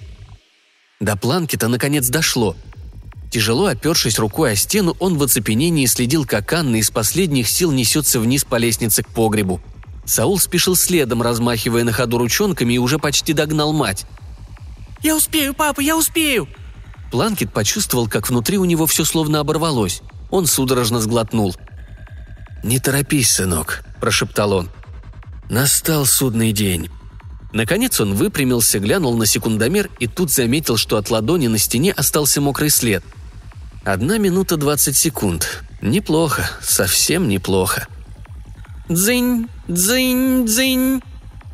До 1.00 1.16
планки-то 1.16 1.68
наконец 1.68 2.10
дошло. 2.10 2.54
Тяжело 3.30 3.66
опершись 3.66 4.18
рукой 4.18 4.52
о 4.52 4.56
стену, 4.56 4.96
он 4.98 5.16
в 5.16 5.22
оцепенении 5.22 5.86
следил, 5.86 6.26
как 6.26 6.52
Анна 6.52 6.76
из 6.76 6.90
последних 6.90 7.48
сил 7.48 7.70
несется 7.70 8.18
вниз 8.18 8.44
по 8.44 8.56
лестнице 8.56 9.04
к 9.04 9.08
погребу. 9.08 9.60
Саул 10.04 10.40
спешил 10.40 10.74
следом, 10.74 11.22
размахивая 11.22 11.84
на 11.84 11.92
ходу 11.92 12.18
ручонками, 12.18 12.74
и 12.74 12.78
уже 12.78 12.98
почти 12.98 13.32
догнал 13.32 13.72
мать. 13.72 14.04
«Я 15.02 15.16
успею, 15.16 15.54
папа, 15.54 15.80
я 15.80 15.96
успею!» 15.96 16.48
Планкет 17.12 17.52
почувствовал, 17.52 18.08
как 18.08 18.28
внутри 18.28 18.58
у 18.58 18.64
него 18.64 18.86
все 18.86 19.04
словно 19.04 19.38
оборвалось. 19.38 20.02
Он 20.30 20.46
судорожно 20.46 21.00
сглотнул. 21.00 21.54
«Не 22.64 22.80
торопись, 22.80 23.30
сынок»,– 23.30 23.84
прошептал 24.00 24.52
он. 24.52 24.70
«Настал 25.48 26.04
судный 26.04 26.52
день. 26.52 26.88
Наконец 27.52 28.00
он 28.00 28.14
выпрямился, 28.14 28.78
глянул 28.78 29.16
на 29.16 29.26
секундомер 29.26 29.90
и 29.98 30.06
тут 30.06 30.30
заметил, 30.30 30.76
что 30.76 30.96
от 30.96 31.10
ладони 31.10 31.48
на 31.48 31.58
стене 31.58 31.92
остался 31.92 32.40
мокрый 32.40 32.70
след. 32.70 33.04
Одна 33.84 34.18
минута 34.18 34.56
двадцать 34.56 34.96
секунд. 34.96 35.64
Неплохо, 35.80 36.50
совсем 36.62 37.28
неплохо. 37.28 37.88
«Дзынь, 38.88 39.48
дзынь, 39.68 40.44
дзынь!» 40.44 41.02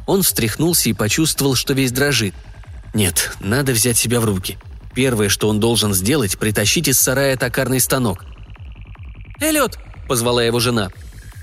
Он 0.06 0.22
встряхнулся 0.22 0.88
и 0.88 0.92
почувствовал, 0.92 1.54
что 1.54 1.72
весь 1.72 1.92
дрожит. 1.92 2.34
Нет, 2.94 3.32
надо 3.40 3.72
взять 3.72 3.96
себя 3.96 4.20
в 4.20 4.24
руки. 4.24 4.58
Первое, 4.94 5.28
что 5.28 5.48
он 5.48 5.60
должен 5.60 5.94
сделать, 5.94 6.38
притащить 6.38 6.88
из 6.88 6.98
сарая 6.98 7.36
токарный 7.36 7.80
станок. 7.80 8.24
«Эллиот!»– 9.40 9.78
позвала 10.08 10.42
его 10.42 10.58
жена. 10.58 10.90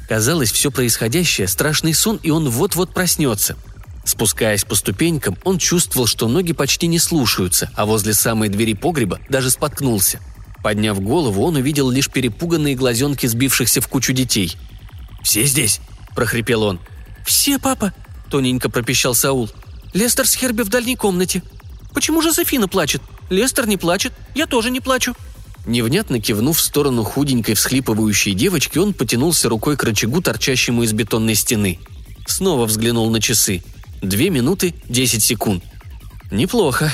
Казалось, 0.10 0.52
все 0.52 0.72
происходящее– 0.72 1.48
страшный 1.50 1.94
сон, 1.94 2.20
и 2.24 2.30
он 2.30 2.50
вот-вот 2.50 2.94
проснется– 2.94 3.56
Спускаясь 4.06 4.66
по 4.66 4.76
ступенькам, 4.76 5.38
он 5.46 5.58
чувствовал, 5.58 6.08
что 6.08 6.28
ноги 6.28 6.52
почти 6.52 6.88
не 6.88 7.00
слушаются, 7.00 7.72
а 7.76 7.86
возле 7.86 8.14
самой 8.14 8.50
двери 8.50 8.74
погреба 8.74 9.20
даже 9.30 9.50
споткнулся. 9.50 10.20
Подняв 10.64 11.02
голову, 11.02 11.44
он 11.44 11.58
увидел 11.58 11.90
лишь 11.90 12.10
перепуганные 12.10 12.76
глазенки 12.76 13.28
сбившихся 13.28 13.82
в 13.82 13.88
кучу 13.90 14.14
детей. 14.14 14.56
«Все 15.22 15.44
здесь?»– 15.46 15.82
прохрипел 16.16 16.64
он. 16.64 16.80
«Все, 17.26 17.60
папа!»– 17.60 17.94
тоненько 18.32 18.70
пропищал 18.70 19.14
Саул. 19.14 19.50
«Лестер 19.94 20.26
с 20.26 20.34
Херби 20.34 20.64
в 20.64 20.70
дальней 20.70 20.96
комнате. 20.96 21.44
Почему 21.94 22.22
же 22.22 22.34
Софина 22.34 22.70
плачет? 22.70 23.02
Лестер 23.30 23.68
не 23.68 23.76
плачет, 23.76 24.14
я 24.36 24.48
тоже 24.48 24.72
не 24.72 24.80
плачу». 24.80 25.16
Невнятно 25.66 26.22
кивнув 26.22 26.58
в 26.58 26.62
сторону 26.62 27.04
худенькой 27.04 27.56
всхлипывающей 27.56 28.34
девочки, 28.34 28.78
он 28.78 28.94
потянулся 28.94 29.50
рукой 29.50 29.76
к 29.76 29.84
рычагу, 29.84 30.22
торчащему 30.22 30.84
из 30.84 30.94
бетонной 30.94 31.36
стены. 31.36 31.80
Снова 32.26 32.66
взглянул 32.66 33.10
на 33.10 33.22
часы. 33.22 33.64
Две 34.02 34.30
минуты 34.30 34.74
десять 34.88 35.24
секунд. 35.24 35.64
Неплохо. 36.32 36.92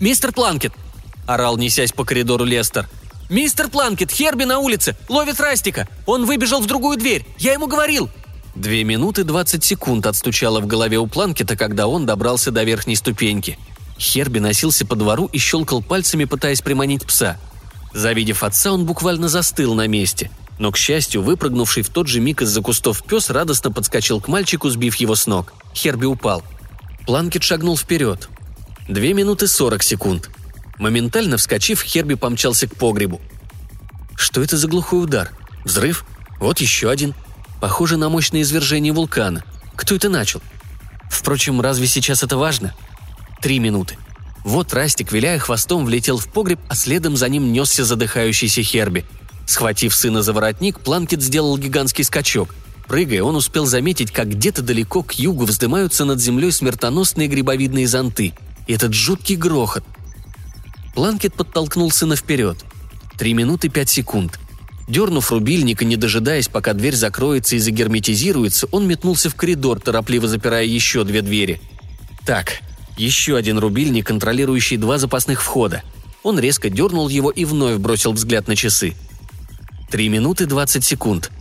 «Мистер 0.00 0.32
Планкет!»– 0.32 0.72
орал, 1.34 1.56
несясь 1.56 1.92
по 1.92 2.04
коридору 2.04 2.44
Лестер. 2.44 2.88
«Мистер 3.28 3.68
Планкет, 3.68 4.10
Херби 4.10 4.44
на 4.44 4.58
улице! 4.58 4.96
Ловит 5.08 5.40
Растика! 5.40 5.86
Он 6.06 6.26
выбежал 6.26 6.60
в 6.60 6.66
другую 6.66 6.98
дверь! 6.98 7.24
Я 7.38 7.52
ему 7.52 7.68
говорил!» 7.68 8.10
Две 8.56 8.82
минуты 8.82 9.22
двадцать 9.22 9.62
секунд 9.62 10.06
отстучало 10.06 10.60
в 10.60 10.66
голове 10.66 10.98
у 10.98 11.06
Планкета, 11.06 11.56
когда 11.56 11.86
он 11.86 12.06
добрался 12.06 12.50
до 12.50 12.64
верхней 12.64 12.96
ступеньки. 12.96 13.58
Херби 13.98 14.40
носился 14.40 14.84
по 14.84 14.96
двору 14.96 15.26
и 15.32 15.38
щелкал 15.38 15.82
пальцами, 15.82 16.24
пытаясь 16.24 16.60
приманить 16.60 17.06
пса. 17.06 17.38
Завидев 17.94 18.42
отца, 18.42 18.72
он 18.72 18.84
буквально 18.84 19.28
застыл 19.28 19.74
на 19.74 19.86
месте. 19.86 20.30
Но, 20.58 20.72
к 20.72 20.76
счастью, 20.76 21.22
выпрыгнувший 21.22 21.82
в 21.82 21.90
тот 21.90 22.08
же 22.08 22.20
миг 22.20 22.42
из-за 22.42 22.60
кустов 22.60 23.02
пес 23.04 23.30
радостно 23.30 23.70
подскочил 23.70 24.20
к 24.20 24.28
мальчику, 24.28 24.68
сбив 24.68 24.96
его 24.96 25.14
с 25.14 25.26
ног. 25.26 25.52
Херби 25.74 26.06
упал. 26.06 26.42
Планкет 27.06 27.42
шагнул 27.42 27.76
вперед. 27.78 28.28
Две 28.88 29.14
минуты 29.14 29.46
сорок 29.46 29.82
секунд. 29.82 30.28
Моментально 30.80 31.36
вскочив, 31.36 31.80
Херби 31.82 32.14
помчался 32.14 32.66
к 32.66 32.74
погребу. 32.74 33.20
Что 34.16 34.42
это 34.42 34.56
за 34.56 34.66
глухой 34.66 35.04
удар? 35.04 35.30
Взрыв? 35.64 36.04
Вот 36.40 36.58
еще 36.60 36.90
один. 36.90 37.14
Похоже 37.60 37.96
на 37.96 38.08
мощное 38.08 38.42
извержение 38.42 38.92
вулкана. 38.92 39.44
Кто 39.76 39.94
это 39.94 40.08
начал? 40.08 40.42
Впрочем, 41.08 41.60
разве 41.60 41.86
сейчас 41.86 42.24
это 42.24 42.36
важно? 42.36 42.74
Три 43.40 43.60
минуты. 43.60 43.96
Вот 44.42 44.74
Растик, 44.74 45.12
виляя 45.12 45.38
хвостом, 45.38 45.84
влетел 45.84 46.18
в 46.18 46.26
погреб, 46.26 46.58
а 46.68 46.74
следом 46.74 47.16
за 47.16 47.28
ним 47.28 47.52
несся 47.52 47.84
задыхающийся 47.84 48.64
Херби– 48.64 49.06
Схватив 49.50 49.94
сына 49.96 50.22
за 50.22 50.32
воротник, 50.32 50.78
Планкет 50.78 51.22
сделал 51.22 51.58
гигантский 51.58 52.04
скачок. 52.04 52.54
Прыгая, 52.86 53.24
он 53.24 53.34
успел 53.34 53.66
заметить, 53.66 54.12
как 54.12 54.28
где-то 54.28 54.62
далеко 54.62 55.02
к 55.02 55.14
югу 55.14 55.44
вздымаются 55.44 56.04
над 56.04 56.20
землей 56.20 56.52
смертоносные 56.52 57.26
грибовидные 57.26 57.88
зонты. 57.88 58.32
И 58.68 58.72
этот 58.72 58.94
жуткий 58.94 59.34
грохот. 59.34 59.82
Планкет 60.94 61.34
подтолкнул 61.34 61.90
сына 61.90 62.16
вперед. 62.16 62.58
Три 63.18 63.34
минуты 63.34 63.68
пять 63.68 63.88
секунд. 63.88 64.38
Дернув 64.88 65.30
рубильник 65.30 65.82
и 65.82 65.84
не 65.84 65.96
дожидаясь, 65.96 66.48
пока 66.48 66.72
дверь 66.72 66.96
закроется 66.96 67.56
и 67.56 67.60
загерметизируется, 67.60 68.66
он 68.72 68.88
метнулся 68.88 69.30
в 69.30 69.34
коридор, 69.34 69.80
торопливо 69.80 70.26
запирая 70.26 70.64
еще 70.64 71.04
две 71.04 71.22
двери. 71.22 71.60
Так, 72.26 72.60
еще 72.96 73.36
один 73.36 73.58
рубильник, 73.58 74.06
контролирующий 74.06 74.76
два 74.76 74.98
запасных 74.98 75.42
входа. 75.42 75.82
Он 76.22 76.38
резко 76.38 76.70
дернул 76.70 77.08
его 77.08 77.30
и 77.30 77.44
вновь 77.44 77.78
бросил 77.78 78.12
взгляд 78.12 78.48
на 78.48 78.56
часы– 78.56 78.94
Три 79.90 80.08
минуты 80.08 80.46
двадцать 80.46 80.84
секунд. 80.84 81.32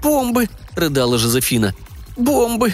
«Бомбы!»– 0.00 0.48
рыдала 0.76 1.18
Жозефина. 1.18 1.74
«Бомбы!» 2.16 2.72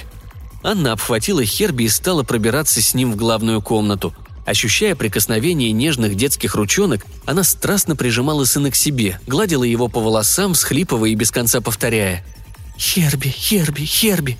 Анна 0.62 0.92
обхватила 0.92 1.42
Херби 1.42 1.84
и 1.84 1.88
стала 1.88 2.22
пробираться 2.22 2.82
с 2.82 2.92
ним 2.92 3.12
в 3.12 3.16
главную 3.16 3.62
комнату. 3.62 4.14
Ощущая 4.50 4.96
прикосновение 4.96 5.70
нежных 5.70 6.16
детских 6.16 6.56
ручонок, 6.56 7.06
она 7.24 7.44
страстно 7.44 7.94
прижимала 7.94 8.44
сына 8.44 8.72
к 8.72 8.74
себе, 8.74 9.20
гладила 9.28 9.62
его 9.62 9.86
по 9.86 10.00
волосам, 10.00 10.54
всхлипывая 10.54 11.10
и 11.10 11.14
без 11.14 11.30
конца 11.30 11.60
повторяя. 11.60 12.26
Херби, 12.76 13.28
Херби, 13.28 13.84
Херби. 13.84 14.38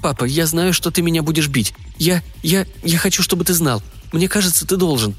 Папа, 0.00 0.24
я 0.24 0.46
знаю, 0.46 0.72
что 0.72 0.90
ты 0.90 1.02
меня 1.02 1.22
будешь 1.22 1.48
бить. 1.48 1.74
Я, 1.98 2.22
я, 2.42 2.64
я 2.82 2.96
хочу, 2.96 3.22
чтобы 3.22 3.44
ты 3.44 3.52
знал. 3.52 3.82
Мне 4.10 4.26
кажется, 4.26 4.66
ты 4.66 4.76
должен». 4.76 5.14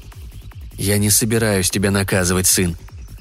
«Я 0.76 0.98
не 0.98 1.10
собираюсь 1.10 1.70
тебя 1.70 1.92
наказывать, 1.92 2.48
сын». 2.48 2.76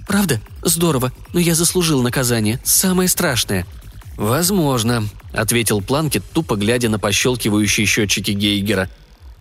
«Правда? 0.08 0.42
Здорово. 0.64 1.14
Но 1.32 1.40
я 1.40 1.54
заслужил 1.54 2.02
наказание. 2.02 2.60
Самое 2.64 3.08
страшное». 3.08 3.68
«Возможно»,— 4.16 5.08
ответил 5.32 5.80
Планкет, 5.80 6.24
тупо 6.34 6.56
глядя 6.56 6.90
на 6.90 6.98
пощелкивающие 6.98 7.86
счетчики 7.86 8.32
Гейгера. 8.32 8.90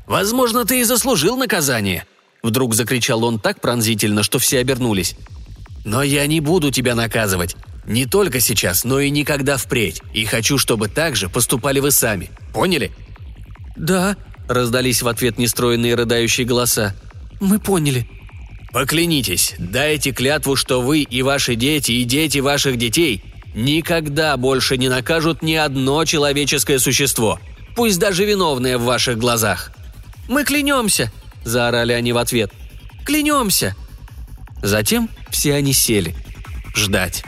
«Возможно, 0.07 0.65
ты 0.65 0.81
и 0.81 0.85
заслужил 0.85 1.37
наказание»,— 1.37 2.07
вдруг 2.43 2.75
закричал 2.75 3.25
он 3.25 3.41
так 3.41 3.61
пронзительно, 3.61 4.23
что 4.23 4.39
все 4.39 4.61
обернулись. 4.61 5.17
«Но 5.85 6.03
я 6.03 6.27
не 6.27 6.41
буду 6.41 6.71
тебя 6.71 6.95
наказывать. 6.95 7.57
Не 7.85 8.07
только 8.07 8.41
сейчас, 8.41 8.85
но 8.85 9.01
и 9.01 9.11
никогда 9.11 9.57
впредь. 9.57 10.03
И 10.13 10.25
хочу, 10.25 10.59
чтобы 10.59 10.89
так 10.89 11.17
же 11.17 11.29
поступали 11.29 11.81
вы 11.81 11.91
сами. 11.91 12.31
Поняли?» 12.53 12.93
«Да»,— 13.77 14.17
раздались 14.49 15.03
в 15.03 15.09
ответ 15.09 15.39
нестроенные 15.39 15.95
рыдающие 15.95 16.47
голоса. 16.47 16.95
«Мы 17.41 17.59
поняли». 17.59 18.09
«Поклянитесь, 18.73 19.55
дайте 19.59 20.13
клятву, 20.13 20.55
что 20.55 20.83
вы 20.83 21.01
и 21.01 21.23
ваши 21.23 21.57
дети, 21.57 21.93
и 21.93 22.05
дети 22.05 22.39
ваших 22.39 22.77
детей 22.77 23.25
никогда 23.55 24.37
больше 24.37 24.77
не 24.77 24.89
накажут 24.89 25.43
ни 25.43 25.55
одно 25.55 26.05
человеческое 26.05 26.79
существо, 26.79 27.41
пусть 27.75 27.99
даже 27.99 28.25
виновное 28.25 28.79
в 28.79 28.85
ваших 28.85 29.19
глазах». 29.19 29.76
«Мы 30.29 30.45
клянемся!»– 30.45 31.13
заорали 31.45 31.93
они 31.93 32.13
в 32.13 32.19
ответ. 32.19 32.53
«Клянемся!» 33.05 33.77
Затем 34.63 35.09
все 35.31 35.55
они 35.55 35.73
сели. 35.73 36.15
Ждать. 36.75 37.25